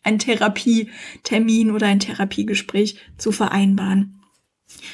[0.01, 4.18] ein Therapietermin oder ein Therapiegespräch zu vereinbaren.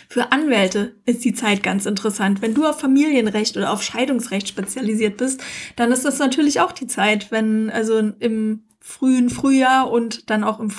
[0.09, 2.41] Für Anwälte ist die Zeit ganz interessant.
[2.41, 5.43] Wenn du auf Familienrecht oder auf Scheidungsrecht spezialisiert bist,
[5.75, 10.59] dann ist das natürlich auch die Zeit, wenn also im frühen Frühjahr und dann auch
[10.59, 10.69] im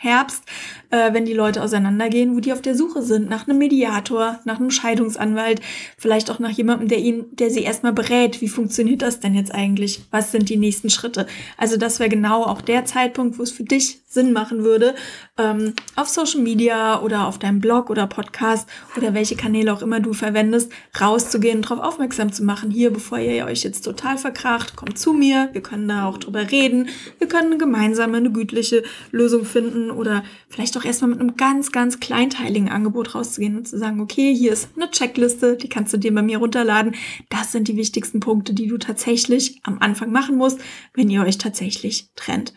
[0.00, 0.44] Frühherbst,
[0.90, 4.58] äh, wenn die Leute auseinandergehen, wo die auf der Suche sind nach einem Mediator, nach
[4.58, 5.60] einem Scheidungsanwalt,
[5.96, 8.40] vielleicht auch nach jemandem, der ihn, der sie erstmal berät.
[8.40, 10.02] Wie funktioniert das denn jetzt eigentlich?
[10.10, 11.26] Was sind die nächsten Schritte?
[11.56, 14.96] Also das wäre genau auch der Zeitpunkt, wo es für dich Sinn machen würde,
[15.38, 20.00] ähm, auf Social Media oder auf deinem Blog oder Podcast oder welche Kanäle auch immer
[20.00, 22.72] du verwendest, rauszugehen, darauf aufmerksam zu machen.
[22.72, 25.50] Hier, bevor ihr euch jetzt total verkracht, kommt zu mir.
[25.52, 26.88] Wir können da auch drüber reden.
[27.18, 28.82] Wir können gemeinsam eine gütliche
[29.12, 33.78] Lösung finden oder vielleicht auch erstmal mit einem ganz, ganz kleinteiligen Angebot rauszugehen und zu
[33.78, 36.94] sagen, okay, hier ist eine Checkliste, die kannst du dir bei mir runterladen.
[37.28, 40.60] Das sind die wichtigsten Punkte, die du tatsächlich am Anfang machen musst,
[40.94, 42.52] wenn ihr euch tatsächlich trennt.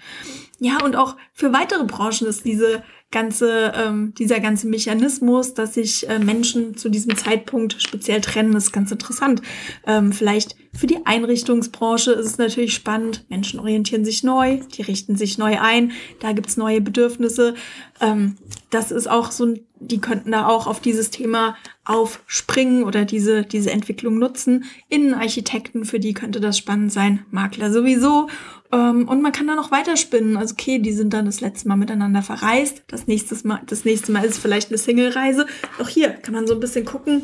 [0.60, 6.10] Ja, und auch für weitere Branchen ist diese ganze, ähm, dieser ganze Mechanismus, dass sich
[6.10, 9.42] äh, Menschen zu diesem Zeitpunkt speziell trennen, ist ganz interessant.
[9.88, 13.24] Ähm, vielleicht für die Einrichtungsbranche ist es natürlich spannend.
[13.30, 17.54] Menschen orientieren sich neu, die richten sich neu ein, da gibt's neue Bedürfnisse.
[18.02, 18.36] Ähm,
[18.72, 19.54] das ist auch so,
[19.88, 24.66] die könnten da auch auf dieses Thema aufspringen oder diese, diese Entwicklung nutzen.
[24.90, 27.26] Innenarchitekten, für die könnte das spannend sein.
[27.32, 28.30] Makler sowieso.
[28.72, 30.38] Ähm, und man kann da noch weiterspinnen.
[30.38, 32.84] Also okay, die sind dann das letzte Mal miteinander verreist.
[32.88, 35.46] Das nächste Mal, das nächste Mal ist vielleicht eine Single-Reise.
[35.80, 37.24] Auch hier kann man so ein bisschen gucken,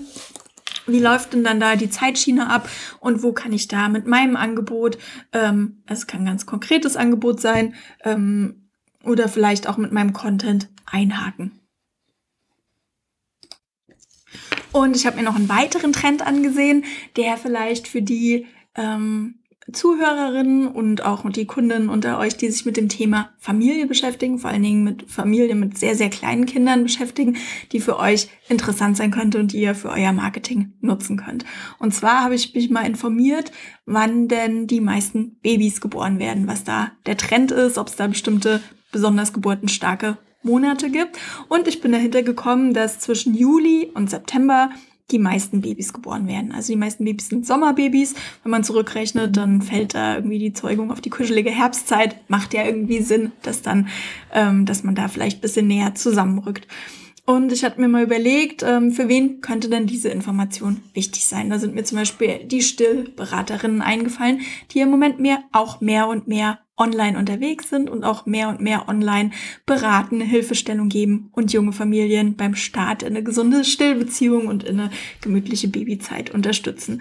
[0.87, 2.69] wie läuft denn dann da die Zeitschiene ab
[2.99, 4.97] und wo kann ich da mit meinem Angebot,
[5.33, 8.69] ähm, es kann ganz konkretes Angebot sein, ähm,
[9.03, 11.58] oder vielleicht auch mit meinem Content einhaken.
[14.71, 19.35] Und ich habe mir noch einen weiteren Trend angesehen, der vielleicht für die ähm,
[19.73, 24.49] Zuhörerinnen und auch die Kunden unter euch, die sich mit dem Thema Familie beschäftigen, vor
[24.49, 27.37] allen Dingen mit Familie mit sehr, sehr kleinen Kindern beschäftigen,
[27.71, 31.45] die für euch interessant sein könnte und die ihr für euer Marketing nutzen könnt.
[31.77, 33.51] Und zwar habe ich mich mal informiert,
[33.85, 38.07] wann denn die meisten Babys geboren werden, was da der Trend ist, ob es da
[38.07, 41.17] bestimmte besonders geburtenstarke Monate gibt.
[41.47, 44.69] Und ich bin dahinter gekommen, dass zwischen Juli und September
[45.11, 46.51] die meisten Babys geboren werden.
[46.51, 48.13] Also die meisten Babys sind Sommerbabys.
[48.43, 52.15] Wenn man zurückrechnet, dann fällt da irgendwie die Zeugung auf die kuschelige Herbstzeit.
[52.29, 53.87] Macht ja irgendwie Sinn, dass dann,
[54.33, 56.67] ähm, dass man da vielleicht bisschen näher zusammenrückt.
[57.29, 61.51] Und ich hatte mir mal überlegt, ähm, für wen könnte denn diese Information wichtig sein?
[61.51, 66.27] Da sind mir zum Beispiel die Stillberaterinnen eingefallen, die im Moment mehr, auch mehr und
[66.27, 69.29] mehr online unterwegs sind und auch mehr und mehr online
[69.67, 74.89] beraten, Hilfestellung geben und junge Familien beim Start in eine gesunde Stillbeziehung und in eine
[75.21, 76.99] gemütliche Babyzeit unterstützen.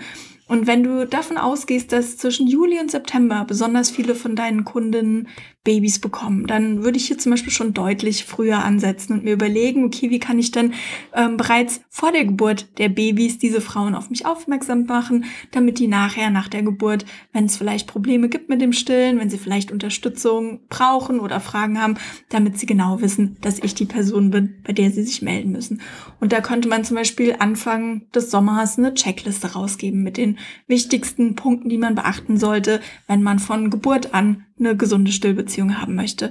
[0.48, 5.28] Und wenn du davon ausgehst, dass zwischen Juli und September besonders viele von deinen Kundinnen
[5.68, 9.84] Babys bekommen, dann würde ich hier zum Beispiel schon deutlich früher ansetzen und mir überlegen,
[9.84, 10.72] okay, wie kann ich denn
[11.14, 15.86] ähm, bereits vor der Geburt der Babys diese Frauen auf mich aufmerksam machen, damit die
[15.86, 19.70] nachher nach der Geburt, wenn es vielleicht Probleme gibt mit dem Stillen, wenn sie vielleicht
[19.70, 21.96] Unterstützung brauchen oder Fragen haben,
[22.30, 25.82] damit sie genau wissen, dass ich die Person bin, bei der sie sich melden müssen.
[26.18, 31.34] Und da könnte man zum Beispiel Anfang des Sommers eine Checkliste rausgeben mit den wichtigsten
[31.34, 36.30] Punkten, die man beachten sollte, wenn man von Geburt an eine gesunde Stillbeziehung haben möchte.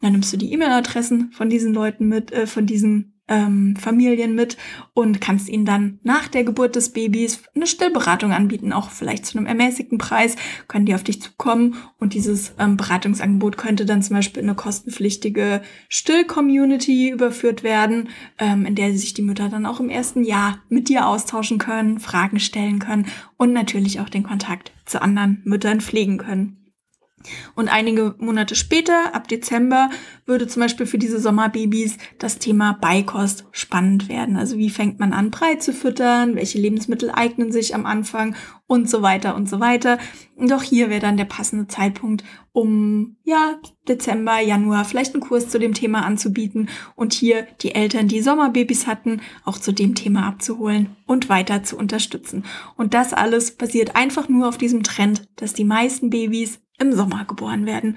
[0.00, 4.56] Dann nimmst du die E-Mail-Adressen von diesen Leuten mit, äh, von diesen ähm, Familien mit
[4.94, 9.38] und kannst ihnen dann nach der Geburt des Babys eine Stillberatung anbieten, auch vielleicht zu
[9.38, 10.36] einem ermäßigten Preis,
[10.68, 14.56] können die auf dich zukommen und dieses ähm, Beratungsangebot könnte dann zum Beispiel in eine
[14.56, 18.08] kostenpflichtige Still-Community überführt werden,
[18.38, 22.00] ähm, in der sich die Mütter dann auch im ersten Jahr mit dir austauschen können,
[22.00, 23.06] Fragen stellen können
[23.36, 26.61] und natürlich auch den Kontakt zu anderen Müttern pflegen können.
[27.54, 29.90] Und einige Monate später, ab Dezember,
[30.26, 34.36] würde zum Beispiel für diese Sommerbabys das Thema Beikost spannend werden.
[34.36, 38.34] Also wie fängt man an, Brei zu füttern, welche Lebensmittel eignen sich am Anfang
[38.72, 39.98] und so weiter und so weiter.
[40.34, 45.50] Und auch hier wäre dann der passende Zeitpunkt, um ja Dezember, Januar vielleicht einen Kurs
[45.50, 50.26] zu dem Thema anzubieten und hier die Eltern, die Sommerbabys hatten, auch zu dem Thema
[50.26, 52.44] abzuholen und weiter zu unterstützen.
[52.76, 57.24] Und das alles basiert einfach nur auf diesem Trend, dass die meisten Babys im Sommer
[57.24, 57.96] geboren werden.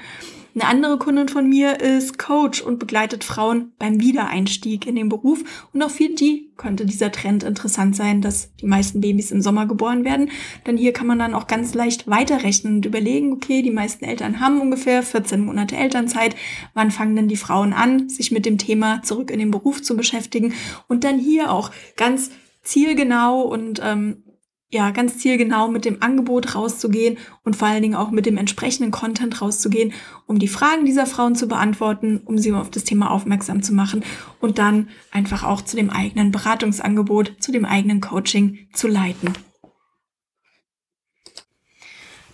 [0.56, 5.44] Eine andere Kundin von mir ist Coach und begleitet Frauen beim Wiedereinstieg in den Beruf.
[5.74, 9.66] Und auch für die könnte dieser Trend interessant sein, dass die meisten Babys im Sommer
[9.66, 10.32] geboren werden.
[10.66, 14.40] Denn hier kann man dann auch ganz leicht weiterrechnen und überlegen, okay, die meisten Eltern
[14.40, 16.38] haben ungefähr 14 Monate Elternzeit.
[16.74, 19.98] Wann fangen denn die Frauen an, sich mit dem Thema zurück in den Beruf zu
[19.98, 20.54] beschäftigen?
[20.88, 22.32] Und dann hier auch ganz
[22.64, 24.24] zielgenau und ähm,
[24.76, 28.92] ja, ganz zielgenau mit dem Angebot rauszugehen und vor allen Dingen auch mit dem entsprechenden
[28.92, 29.94] Content rauszugehen,
[30.28, 34.04] um die Fragen dieser Frauen zu beantworten, um sie auf das Thema aufmerksam zu machen
[34.42, 39.34] und dann einfach auch zu dem eigenen Beratungsangebot, zu dem eigenen Coaching zu leiten.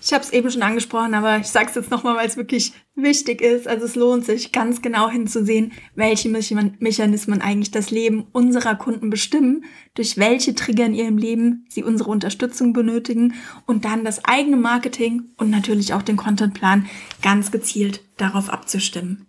[0.04, 2.74] Ich habe es eben schon angesprochen, aber ich sage es jetzt nochmal, weil es wirklich
[2.96, 3.68] wichtig ist.
[3.68, 9.64] Also es lohnt sich ganz genau hinzusehen, welche Mechanismen eigentlich das Leben unserer Kunden bestimmen,
[9.94, 13.36] durch welche Trigger in ihrem Leben sie unsere Unterstützung benötigen
[13.68, 16.88] und dann das eigene Marketing und natürlich auch den Contentplan
[17.22, 19.28] ganz gezielt darauf abzustimmen.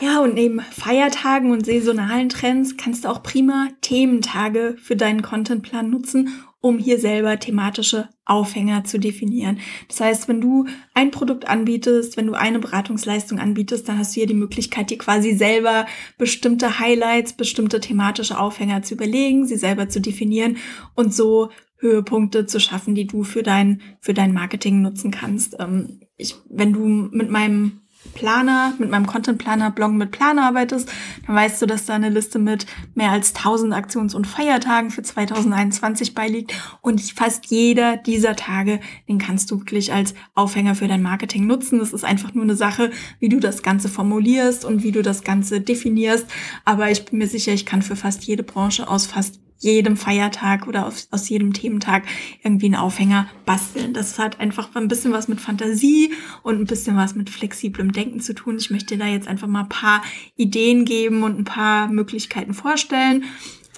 [0.00, 5.88] Ja, und neben Feiertagen und saisonalen Trends kannst du auch prima Thementage für deinen Contentplan
[5.88, 9.60] nutzen, um hier selber thematische Aufhänger zu definieren.
[9.88, 14.20] Das heißt, wenn du ein Produkt anbietest, wenn du eine Beratungsleistung anbietest, dann hast du
[14.20, 15.86] hier die Möglichkeit, dir quasi selber
[16.18, 20.56] bestimmte Highlights, bestimmte thematische Aufhänger zu überlegen, sie selber zu definieren
[20.94, 25.56] und so Höhepunkte zu schaffen, die du für dein, für dein Marketing nutzen kannst.
[25.60, 27.82] Ähm, ich, wenn du mit meinem
[28.14, 30.88] Planer, mit meinem Content-Planer-Blog mit Planer arbeitest,
[31.26, 35.02] dann weißt du, dass da eine Liste mit mehr als 1000 Aktions- und Feiertagen für
[35.02, 36.52] 2021 beiliegt.
[36.80, 41.78] Und fast jeder dieser Tage, den kannst du wirklich als Aufhänger für dein Marketing nutzen.
[41.78, 42.90] Das ist einfach nur eine Sache,
[43.20, 46.26] wie du das Ganze formulierst und wie du das Ganze definierst.
[46.64, 50.66] Aber ich bin mir sicher, ich kann für fast jede Branche aus fast jedem Feiertag
[50.66, 52.04] oder aus, aus jedem Thementag
[52.42, 53.94] irgendwie einen Aufhänger basteln.
[53.94, 58.20] Das hat einfach ein bisschen was mit Fantasie und ein bisschen was mit flexiblem Denken
[58.20, 58.56] zu tun.
[58.58, 60.02] Ich möchte da jetzt einfach mal ein paar
[60.36, 63.24] Ideen geben und ein paar Möglichkeiten vorstellen.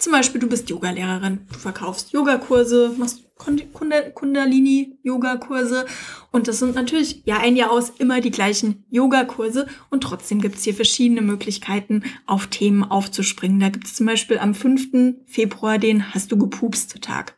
[0.09, 5.85] Zum Beispiel, du bist Yogalehrerin, du verkaufst Yogakurse, machst Kundalini-Yoga-Kurse.
[6.33, 9.66] Und das sind natürlich Jahr ein Jahr aus immer die gleichen Yoga-Kurse.
[9.90, 13.61] Und trotzdem gibt es hier verschiedene Möglichkeiten, auf Themen aufzuspringen.
[13.61, 15.16] Da gibt es zum Beispiel am 5.
[15.27, 17.38] Februar den Hast du gepupst Tag.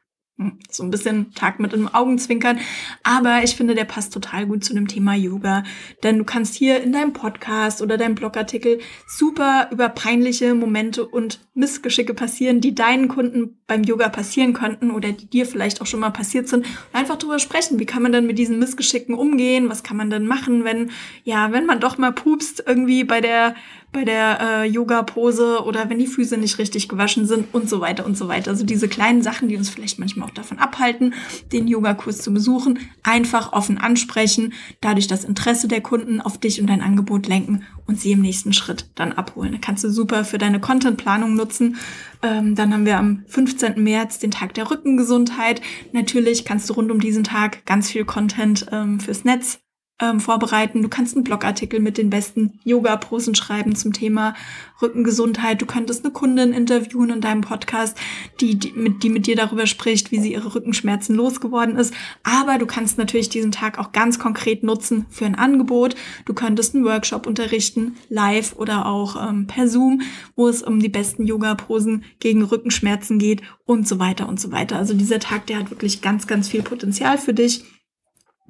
[0.70, 2.60] So ein bisschen Tag mit einem Augenzwinkern.
[3.02, 5.64] Aber ich finde, der passt total gut zu dem Thema Yoga.
[6.02, 11.40] Denn du kannst hier in deinem Podcast oder deinem Blogartikel super über peinliche Momente und
[11.54, 16.00] Missgeschicke passieren, die deinen Kunden beim Yoga passieren könnten oder die dir vielleicht auch schon
[16.00, 16.66] mal passiert sind.
[16.66, 17.78] Und einfach drüber sprechen.
[17.78, 19.68] Wie kann man denn mit diesen Missgeschicken umgehen?
[19.68, 20.90] Was kann man denn machen, wenn,
[21.24, 23.54] ja, wenn man doch mal pupst irgendwie bei der
[23.92, 28.06] bei der äh, Yoga-Pose oder wenn die Füße nicht richtig gewaschen sind und so weiter
[28.06, 28.50] und so weiter.
[28.50, 31.14] Also diese kleinen Sachen, die uns vielleicht manchmal auch davon abhalten,
[31.52, 36.68] den Yogakurs zu besuchen, einfach offen ansprechen, dadurch das Interesse der Kunden auf dich und
[36.68, 39.52] dein Angebot lenken und sie im nächsten Schritt dann abholen.
[39.52, 41.76] Da kannst du super für deine Contentplanung nutzen.
[42.22, 43.82] Ähm, dann haben wir am 15.
[43.82, 45.60] März den Tag der Rückengesundheit.
[45.92, 49.60] Natürlich kannst du rund um diesen Tag ganz viel Content ähm, fürs Netz
[50.00, 50.82] ähm, vorbereiten.
[50.82, 54.34] Du kannst einen Blogartikel mit den besten Yoga-Posen schreiben zum Thema
[54.80, 55.60] Rückengesundheit.
[55.60, 57.98] Du könntest eine Kundin interviewen in deinem Podcast,
[58.40, 61.92] die, die, mit, die mit dir darüber spricht, wie sie ihre Rückenschmerzen losgeworden ist.
[62.22, 65.94] Aber du kannst natürlich diesen Tag auch ganz konkret nutzen für ein Angebot.
[66.24, 70.02] Du könntest einen Workshop unterrichten, live oder auch ähm, per Zoom,
[70.34, 74.76] wo es um die besten Yoga-Posen gegen Rückenschmerzen geht und so weiter und so weiter.
[74.76, 77.64] Also dieser Tag, der hat wirklich ganz, ganz viel Potenzial für dich.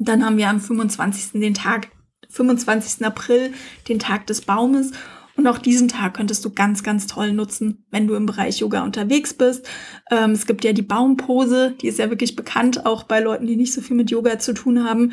[0.01, 1.41] Dann haben wir am 25.
[1.41, 1.89] den Tag,
[2.31, 3.05] 25.
[3.05, 3.53] April,
[3.89, 4.93] den Tag des Baumes.
[5.37, 8.83] Und auch diesen Tag könntest du ganz, ganz toll nutzen, wenn du im Bereich Yoga
[8.83, 9.69] unterwegs bist.
[10.11, 13.57] Ähm, es gibt ja die Baumpose, die ist ja wirklich bekannt, auch bei Leuten, die
[13.57, 15.13] nicht so viel mit Yoga zu tun haben.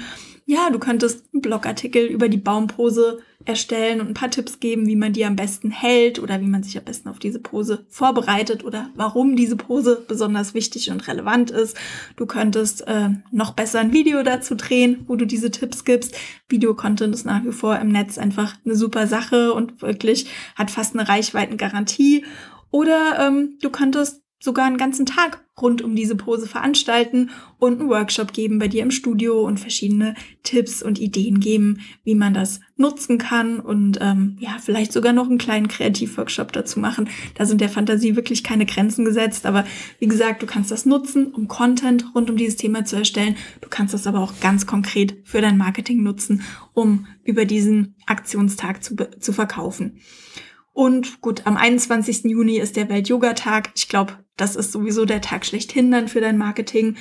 [0.50, 4.96] Ja, du könntest einen Blogartikel über die Baumpose erstellen und ein paar Tipps geben, wie
[4.96, 8.64] man die am besten hält oder wie man sich am besten auf diese Pose vorbereitet
[8.64, 11.76] oder warum diese Pose besonders wichtig und relevant ist.
[12.16, 16.16] Du könntest äh, noch besser ein Video dazu drehen, wo du diese Tipps gibst.
[16.48, 20.98] Videocontent ist nach wie vor im Netz einfach eine super Sache und wirklich hat fast
[20.98, 22.24] eine Reichweitengarantie.
[22.72, 27.90] Oder ähm, du könntest sogar einen ganzen Tag rund um diese Pose veranstalten und einen
[27.90, 32.60] Workshop geben bei dir im Studio und verschiedene Tipps und Ideen geben, wie man das
[32.76, 37.10] nutzen kann und ähm, ja, vielleicht sogar noch einen kleinen Kreativworkshop dazu machen.
[37.36, 39.66] Da sind der Fantasie wirklich keine Grenzen gesetzt, aber
[40.00, 43.36] wie gesagt, du kannst das nutzen, um Content rund um dieses Thema zu erstellen.
[43.62, 46.44] Du kannst das aber auch ganz konkret für dein Marketing nutzen,
[46.74, 50.00] um über diesen Aktionstag zu, zu verkaufen.
[50.74, 52.26] Und gut, am 21.
[52.26, 53.72] Juni ist der Welt-Yoga-Tag.
[53.76, 56.96] Ich glaube, das ist sowieso der Tag schlechthin dann für dein Marketing.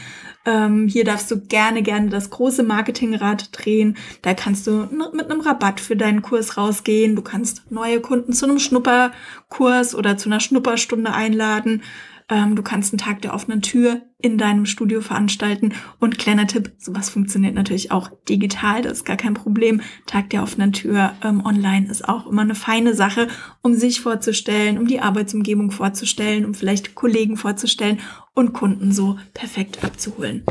[0.47, 3.97] Ähm, hier darfst du gerne, gerne das große Marketingrad drehen.
[4.23, 7.15] Da kannst du mit einem Rabatt für deinen Kurs rausgehen.
[7.15, 11.83] Du kannst neue Kunden zu einem Schnupperkurs oder zu einer Schnupperstunde einladen.
[12.29, 15.75] Ähm, du kannst einen Tag der offenen Tür in deinem Studio veranstalten.
[16.01, 19.81] Und kleiner Tipp, sowas funktioniert natürlich auch digital, das ist gar kein Problem.
[20.07, 23.29] Tag der offenen Tür ähm, online ist auch immer eine feine Sache,
[23.63, 28.01] um sich vorzustellen, um die Arbeitsumgebung vorzustellen, um vielleicht Kollegen vorzustellen
[28.35, 30.45] und Kunden so perfekt abzuholen.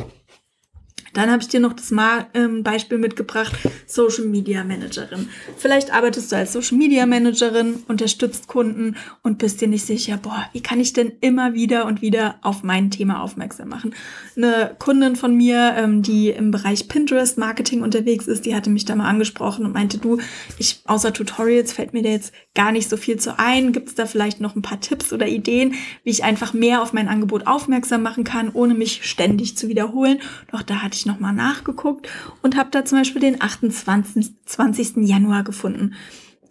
[1.15, 3.55] Dann habe ich dir noch das Mal, ähm, Beispiel mitgebracht,
[3.87, 5.29] Social Media Managerin.
[5.55, 10.45] Vielleicht arbeitest du als Social Media Managerin, unterstützt Kunden und bist dir nicht sicher, boah,
[10.51, 13.95] wie kann ich denn immer wieder und wieder auf mein Thema aufmerksam machen?
[14.35, 18.83] Eine Kundin von mir, ähm, die im Bereich Pinterest Marketing unterwegs ist, die hatte mich
[18.83, 20.17] da mal angesprochen und meinte, du,
[20.57, 23.71] ich, außer Tutorials fällt mir da jetzt gar nicht so viel zu ein.
[23.71, 26.91] Gibt es da vielleicht noch ein paar Tipps oder Ideen, wie ich einfach mehr auf
[26.91, 30.19] mein Angebot aufmerksam machen kann, ohne mich ständig zu wiederholen?
[30.51, 32.09] Doch da hatte ich nochmal nachgeguckt
[32.41, 34.33] und habe da zum Beispiel den 28.
[34.45, 34.97] 20.
[34.97, 35.93] Januar gefunden.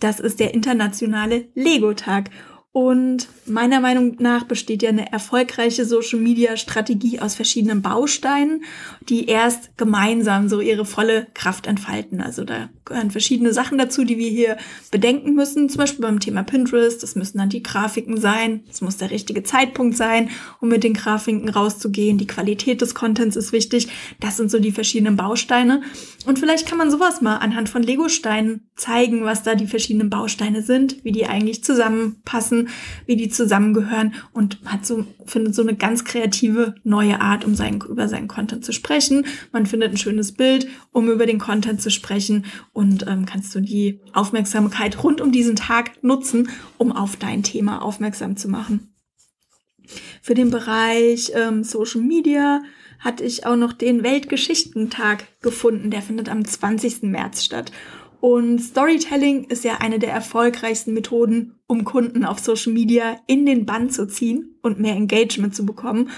[0.01, 2.31] Das ist der internationale Lego-Tag.
[2.77, 8.65] Und meiner Meinung nach besteht ja eine erfolgreiche Social Media Strategie aus verschiedenen Bausteinen,
[9.09, 12.21] die erst gemeinsam so ihre volle Kraft entfalten.
[12.21, 14.57] Also da gehören verschiedene Sachen dazu, die wir hier
[14.91, 15.69] bedenken müssen.
[15.69, 17.01] Zum Beispiel beim Thema Pinterest.
[17.01, 18.65] Das müssen dann die Grafiken sein.
[18.69, 22.19] Es muss der richtige Zeitpunkt sein, um mit den Grafiken rauszugehen.
[22.19, 23.87] Die Qualität des Contents ist wichtig.
[24.19, 25.83] Das sind so die verschiedenen Bausteine.
[26.27, 30.63] Und vielleicht kann man sowas mal anhand von Lego-Steinen zeigen, was da die verschiedenen Bausteine
[30.63, 32.69] sind, wie die eigentlich zusammenpassen
[33.07, 37.81] wie die zusammengehören und hat so, findet so eine ganz kreative neue Art, um seinen,
[37.83, 39.27] über seinen Content zu sprechen.
[39.53, 43.61] Man findet ein schönes Bild, um über den Content zu sprechen und ähm, kannst du
[43.61, 48.93] die Aufmerksamkeit rund um diesen Tag nutzen, um auf dein Thema aufmerksam zu machen.
[50.21, 52.63] Für den Bereich ähm, Social Media
[52.99, 55.91] hatte ich auch noch den Weltgeschichtentag gefunden.
[55.91, 57.03] Der findet am 20.
[57.03, 57.71] März statt.
[58.25, 63.67] Und Storytelling ist ja eine der erfolgreichsten Methoden, um Kunden auf Social Media in den
[63.67, 66.09] Bann zu ziehen und mehr Engagement zu bekommen.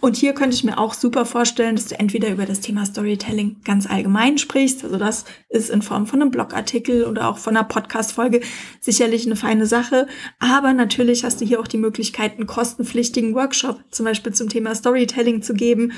[0.00, 3.62] Und hier könnte ich mir auch super vorstellen, dass du entweder über das Thema Storytelling
[3.64, 7.66] ganz allgemein sprichst, also das ist in Form von einem Blogartikel oder auch von einer
[7.66, 8.42] Podcast-Folge
[8.82, 10.06] sicherlich eine feine Sache.
[10.40, 14.74] Aber natürlich hast du hier auch die Möglichkeit, einen kostenpflichtigen Workshop zum Beispiel zum Thema
[14.74, 15.92] Storytelling zu geben.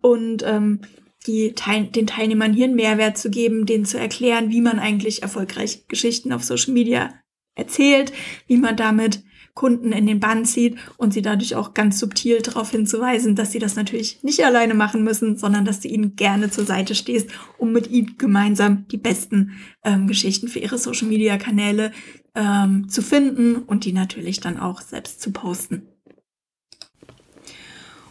[0.00, 0.82] Und ähm,
[1.26, 5.86] die den Teilnehmern hier einen Mehrwert zu geben, denen zu erklären, wie man eigentlich erfolgreich
[5.88, 7.14] Geschichten auf Social Media
[7.54, 8.12] erzählt,
[8.46, 9.22] wie man damit
[9.58, 13.58] Kunden in den Bann zieht und sie dadurch auch ganz subtil darauf hinzuweisen, dass sie
[13.58, 17.28] das natürlich nicht alleine machen müssen, sondern dass du ihnen gerne zur Seite stehst,
[17.58, 21.90] um mit ihnen gemeinsam die besten ähm, Geschichten für ihre Social-Media-Kanäle
[22.36, 25.88] ähm, zu finden und die natürlich dann auch selbst zu posten.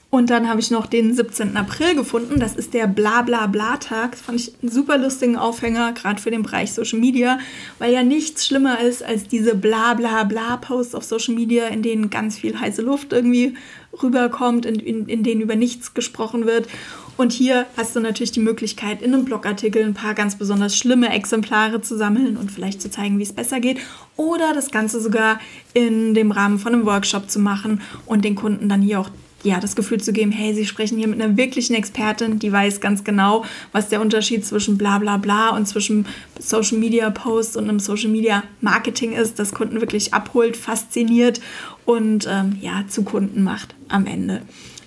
[0.09, 1.57] Und dann habe ich noch den 17.
[1.57, 2.39] April gefunden.
[2.39, 4.11] Das ist der Bla-Bla-Bla-Tag.
[4.11, 7.39] Das fand ich einen super lustigen Aufhänger, gerade für den Bereich Social Media,
[7.77, 12.57] weil ja nichts schlimmer ist als diese Bla-Bla-Bla-Posts auf Social Media, in denen ganz viel
[12.57, 13.55] heiße Luft irgendwie
[14.01, 16.69] rüberkommt, in, in, in denen über nichts gesprochen wird.
[17.17, 21.09] Und hier hast du natürlich die Möglichkeit, in einem Blogartikel ein paar ganz besonders schlimme
[21.09, 23.79] Exemplare zu sammeln und vielleicht zu zeigen, wie es besser geht.
[24.15, 25.39] Oder das Ganze sogar
[25.73, 29.09] in dem Rahmen von einem Workshop zu machen und den Kunden dann hier auch
[29.43, 32.81] ja, das Gefühl zu geben, hey, Sie sprechen hier mit einer wirklichen Expertin, die weiß
[32.81, 36.05] ganz genau, was der Unterschied zwischen bla bla bla und zwischen
[36.39, 41.39] Social Media Posts und einem Social Media Marketing ist, das Kunden wirklich abholt, fasziniert
[41.85, 44.41] und ähm, ja, zu Kunden macht am Ende.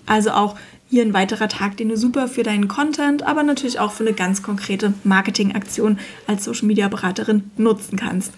[0.07, 0.57] Also auch
[0.91, 4.13] hier ein weiterer Tag, den du super für deinen Content, aber natürlich auch für eine
[4.13, 8.33] ganz konkrete Marketingaktion als Social Media Beraterin nutzen kannst.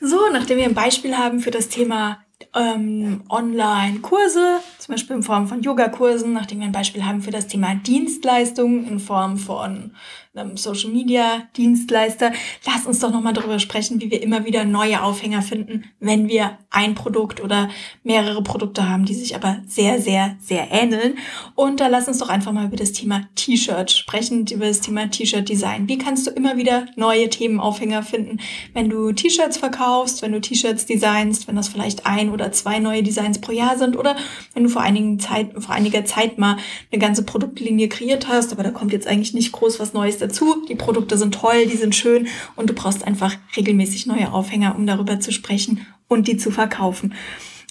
[0.00, 2.18] So, nachdem wir ein Beispiel haben für das Thema
[2.58, 7.46] ähm, Online-Kurse, zum Beispiel in Form von Yogakursen, nachdem wir ein Beispiel haben für das
[7.46, 9.92] Thema Dienstleistungen in Form von
[10.38, 12.32] einem Social Media Dienstleister.
[12.66, 16.58] Lass uns doch nochmal darüber sprechen, wie wir immer wieder neue Aufhänger finden, wenn wir
[16.70, 17.68] ein Produkt oder
[18.02, 21.16] mehrere Produkte haben, die sich aber sehr, sehr, sehr ähneln.
[21.54, 25.10] Und da lass uns doch einfach mal über das Thema T-Shirt sprechen, über das Thema
[25.10, 25.88] T-Shirt Design.
[25.88, 28.38] Wie kannst du immer wieder neue Themenaufhänger finden,
[28.74, 33.02] wenn du T-Shirts verkaufst, wenn du T-Shirts designst, wenn das vielleicht ein oder zwei neue
[33.02, 34.16] Designs pro Jahr sind oder
[34.54, 36.56] wenn du vor einigen Zeit, vor einiger Zeit mal
[36.92, 40.64] eine ganze Produktlinie kreiert hast, aber da kommt jetzt eigentlich nicht groß was Neues dazu.
[40.68, 44.86] Die Produkte sind toll, die sind schön und du brauchst einfach regelmäßig neue Aufhänger, um
[44.86, 47.14] darüber zu sprechen und die zu verkaufen.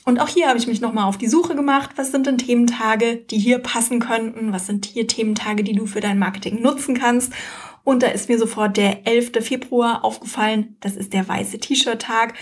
[0.05, 1.91] Und auch hier habe ich mich nochmal auf die Suche gemacht.
[1.97, 4.53] Was sind denn Thementage, die hier passen könnten?
[4.53, 7.33] Was sind hier Thementage, die du für dein Marketing nutzen kannst?
[7.83, 9.31] Und da ist mir sofort der 11.
[9.41, 10.77] Februar aufgefallen.
[10.79, 12.35] Das ist der weiße T-Shirt-Tag.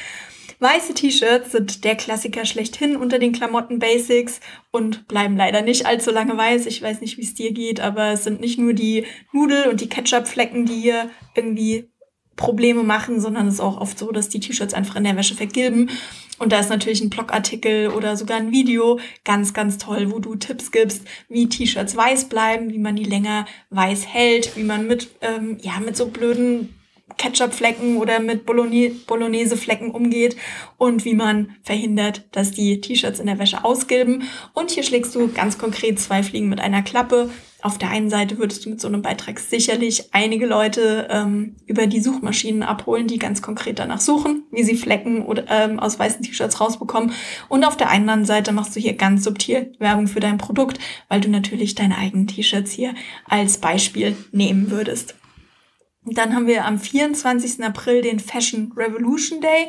[0.59, 4.39] Weiße T-Shirts sind der Klassiker schlechthin unter den Klamotten-Basics
[4.71, 6.65] und bleiben leider nicht allzu lange weiß.
[6.65, 9.81] Ich weiß nicht, wie es dir geht, aber es sind nicht nur die Nudel- und
[9.81, 11.89] die Ketchup-Flecken, die hier irgendwie
[12.35, 15.35] Probleme machen, sondern es ist auch oft so, dass die T-Shirts einfach in der Wäsche
[15.35, 15.89] vergilben.
[16.37, 20.35] Und da ist natürlich ein Blogartikel oder sogar ein Video ganz, ganz toll, wo du
[20.35, 25.09] Tipps gibst, wie T-Shirts weiß bleiben, wie man die länger weiß hält, wie man mit,
[25.21, 26.75] ähm, ja, mit so blöden
[27.17, 30.35] Ketchup-Flecken oder mit Bolognese-Flecken umgeht
[30.77, 34.23] und wie man verhindert, dass die T-Shirts in der Wäsche ausgilben.
[34.53, 37.29] Und hier schlägst du ganz konkret zwei Fliegen mit einer Klappe.
[37.61, 41.87] Auf der einen Seite würdest du mit so einem Beitrag sicherlich einige Leute ähm, über
[41.87, 46.23] die Suchmaschinen abholen, die ganz konkret danach suchen, wie sie Flecken oder, ähm, aus weißen
[46.23, 47.13] T-Shirts rausbekommen.
[47.49, 51.21] Und auf der anderen Seite machst du hier ganz subtil Werbung für dein Produkt, weil
[51.21, 52.93] du natürlich deine eigenen T-Shirts hier
[53.27, 55.15] als Beispiel nehmen würdest.
[56.05, 57.63] Dann haben wir am 24.
[57.63, 59.67] April den Fashion Revolution Day.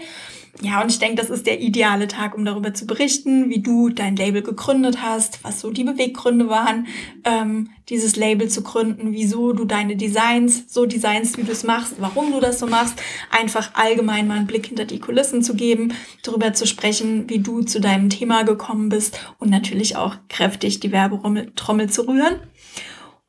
[0.62, 3.90] Ja, und ich denke, das ist der ideale Tag, um darüber zu berichten, wie du
[3.90, 6.86] dein Label gegründet hast, was so die Beweggründe waren,
[7.24, 11.96] ähm, dieses Label zu gründen, wieso du deine Designs so designst, wie du es machst,
[11.98, 12.94] warum du das so machst,
[13.30, 17.62] einfach allgemein mal einen Blick hinter die Kulissen zu geben, darüber zu sprechen, wie du
[17.62, 22.40] zu deinem Thema gekommen bist und natürlich auch kräftig die Werbetrommel zu rühren.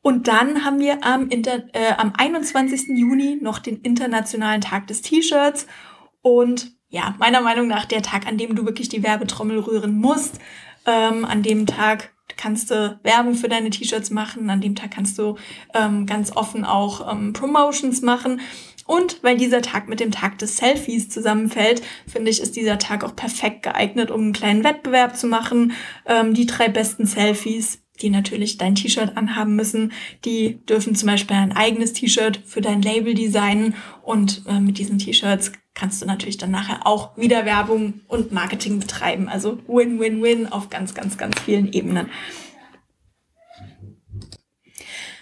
[0.08, 2.96] Und dann haben wir am, Inter äh, am 21.
[2.96, 5.66] Juni noch den Internationalen Tag des T-Shirts.
[6.22, 10.38] Und ja, meiner Meinung nach der Tag, an dem du wirklich die Werbetrommel rühren musst.
[10.86, 14.48] Ähm, an dem Tag kannst du Werbung für deine T-Shirts machen.
[14.48, 15.36] An dem Tag kannst du
[15.74, 18.40] ähm, ganz offen auch ähm, Promotions machen.
[18.86, 23.04] Und weil dieser Tag mit dem Tag des Selfies zusammenfällt, finde ich, ist dieser Tag
[23.04, 25.72] auch perfekt geeignet, um einen kleinen Wettbewerb zu machen.
[26.06, 29.92] Ähm, die drei besten Selfies die natürlich dein T-Shirt anhaben müssen.
[30.24, 34.98] Die dürfen zum Beispiel ein eigenes T-Shirt für dein Label designen und äh, mit diesen
[34.98, 39.28] T-Shirts kannst du natürlich dann nachher auch wieder Werbung und Marketing betreiben.
[39.28, 42.08] Also Win-Win-Win auf ganz, ganz, ganz vielen Ebenen.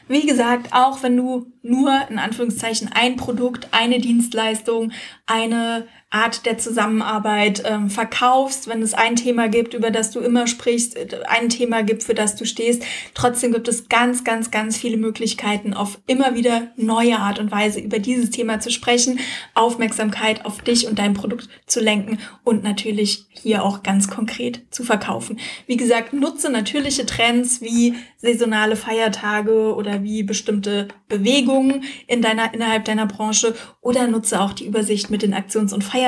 [0.09, 4.93] Wie gesagt, auch wenn du nur in Anführungszeichen ein Produkt, eine Dienstleistung,
[5.27, 10.46] eine Art der Zusammenarbeit ähm, verkaufst, wenn es ein Thema gibt, über das du immer
[10.46, 12.82] sprichst, äh, ein Thema gibt, für das du stehst.
[13.12, 17.80] Trotzdem gibt es ganz, ganz, ganz viele Möglichkeiten, auf immer wieder neue Art und Weise
[17.80, 19.20] über dieses Thema zu sprechen,
[19.54, 24.84] Aufmerksamkeit auf dich und dein Produkt zu lenken und natürlich hier auch ganz konkret zu
[24.84, 25.38] verkaufen.
[25.66, 32.86] Wie gesagt, nutze natürliche Trends wie saisonale Feiertage oder wie bestimmte Bewegungen in deiner, innerhalb
[32.86, 36.05] deiner Branche oder nutze auch die Übersicht mit den Aktions- und Feiertagen.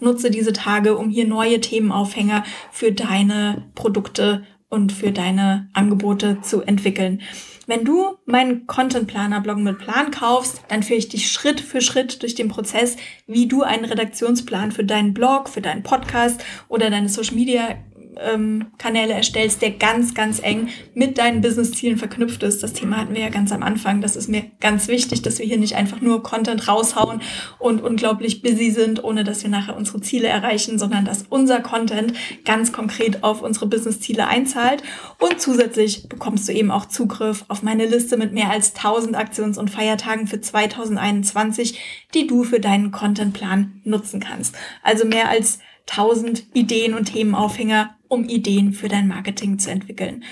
[0.00, 6.62] Nutze diese Tage, um hier neue Themenaufhänger für deine Produkte und für deine Angebote zu
[6.62, 7.22] entwickeln.
[7.66, 11.80] Wenn du meinen Content Planer Blog mit Plan kaufst, dann führe ich dich Schritt für
[11.80, 12.96] Schritt durch den Prozess,
[13.26, 17.76] wie du einen Redaktionsplan für deinen Blog, für deinen Podcast oder deine Social Media
[18.20, 22.62] ähm, Kanäle erstellst, der ganz, ganz eng mit deinen Business-Zielen verknüpft ist.
[22.62, 24.00] Das Thema hatten wir ja ganz am Anfang.
[24.00, 27.20] Das ist mir ganz wichtig, dass wir hier nicht einfach nur Content raushauen
[27.58, 32.14] und unglaublich busy sind, ohne dass wir nachher unsere Ziele erreichen, sondern dass unser Content
[32.44, 34.82] ganz konkret auf unsere Business-Ziele einzahlt.
[35.18, 39.58] Und zusätzlich bekommst du eben auch Zugriff auf meine Liste mit mehr als 1000 Aktions-
[39.58, 41.78] und Feiertagen für 2021,
[42.14, 44.54] die du für deinen Contentplan nutzen kannst.
[44.82, 45.58] Also mehr als
[45.90, 50.24] 1000 Ideen und Themenaufhänger um Ideen für dein Marketing zu entwickeln.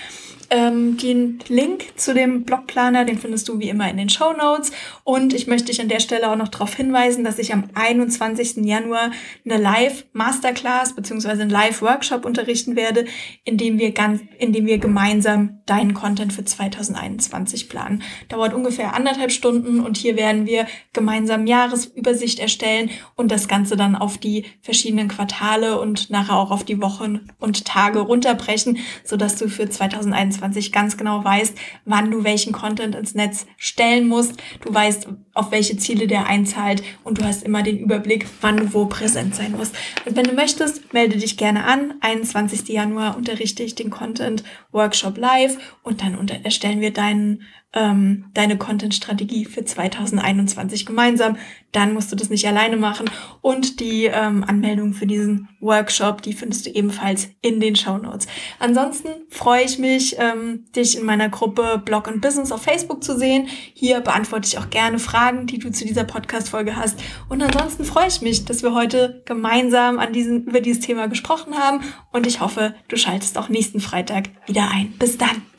[0.49, 4.71] Ähm, den Link zu dem Blogplaner, den findest du wie immer in den Show Notes.
[5.03, 8.57] Und ich möchte dich an der Stelle auch noch darauf hinweisen, dass ich am 21.
[8.57, 9.11] Januar
[9.43, 13.05] eine Live-Masterclass beziehungsweise einen Live-Workshop unterrichten werde,
[13.43, 18.03] in dem wir ganz, in dem wir gemeinsam deinen Content für 2021 planen.
[18.29, 23.95] Dauert ungefähr anderthalb Stunden und hier werden wir gemeinsam Jahresübersicht erstellen und das Ganze dann
[23.95, 29.49] auf die verschiedenen Quartale und nachher auch auf die Wochen und Tage runterbrechen, sodass du
[29.49, 30.34] für 2021
[30.71, 34.41] ganz genau weißt, wann du welchen Content ins Netz stellen musst.
[34.61, 38.73] Du weißt, auf welche Ziele der einzahlt und du hast immer den Überblick, wann du
[38.73, 39.75] wo präsent sein musst.
[40.05, 41.93] Und wenn du möchtest, melde dich gerne an.
[42.01, 42.67] 21.
[42.69, 47.43] Januar unterrichte ich den Content Workshop live und dann erstellen wir deinen
[47.75, 51.37] ähm, deine Content-Strategie für 2021 gemeinsam.
[51.73, 53.09] Dann musst du das nicht alleine machen.
[53.41, 58.27] Und die ähm, Anmeldung für diesen Workshop, die findest du ebenfalls in den Show Notes.
[58.59, 63.17] Ansonsten freue ich mich, ähm, dich in meiner Gruppe Blog und Business auf Facebook zu
[63.17, 63.47] sehen.
[63.73, 66.99] Hier beantworte ich auch gerne Fragen, die du zu dieser Podcast-Folge hast.
[67.29, 71.57] Und ansonsten freue ich mich, dass wir heute gemeinsam an diesen, über dieses Thema gesprochen
[71.57, 71.81] haben.
[72.11, 74.93] Und ich hoffe, du schaltest auch nächsten Freitag wieder ein.
[74.99, 75.54] Bis dann!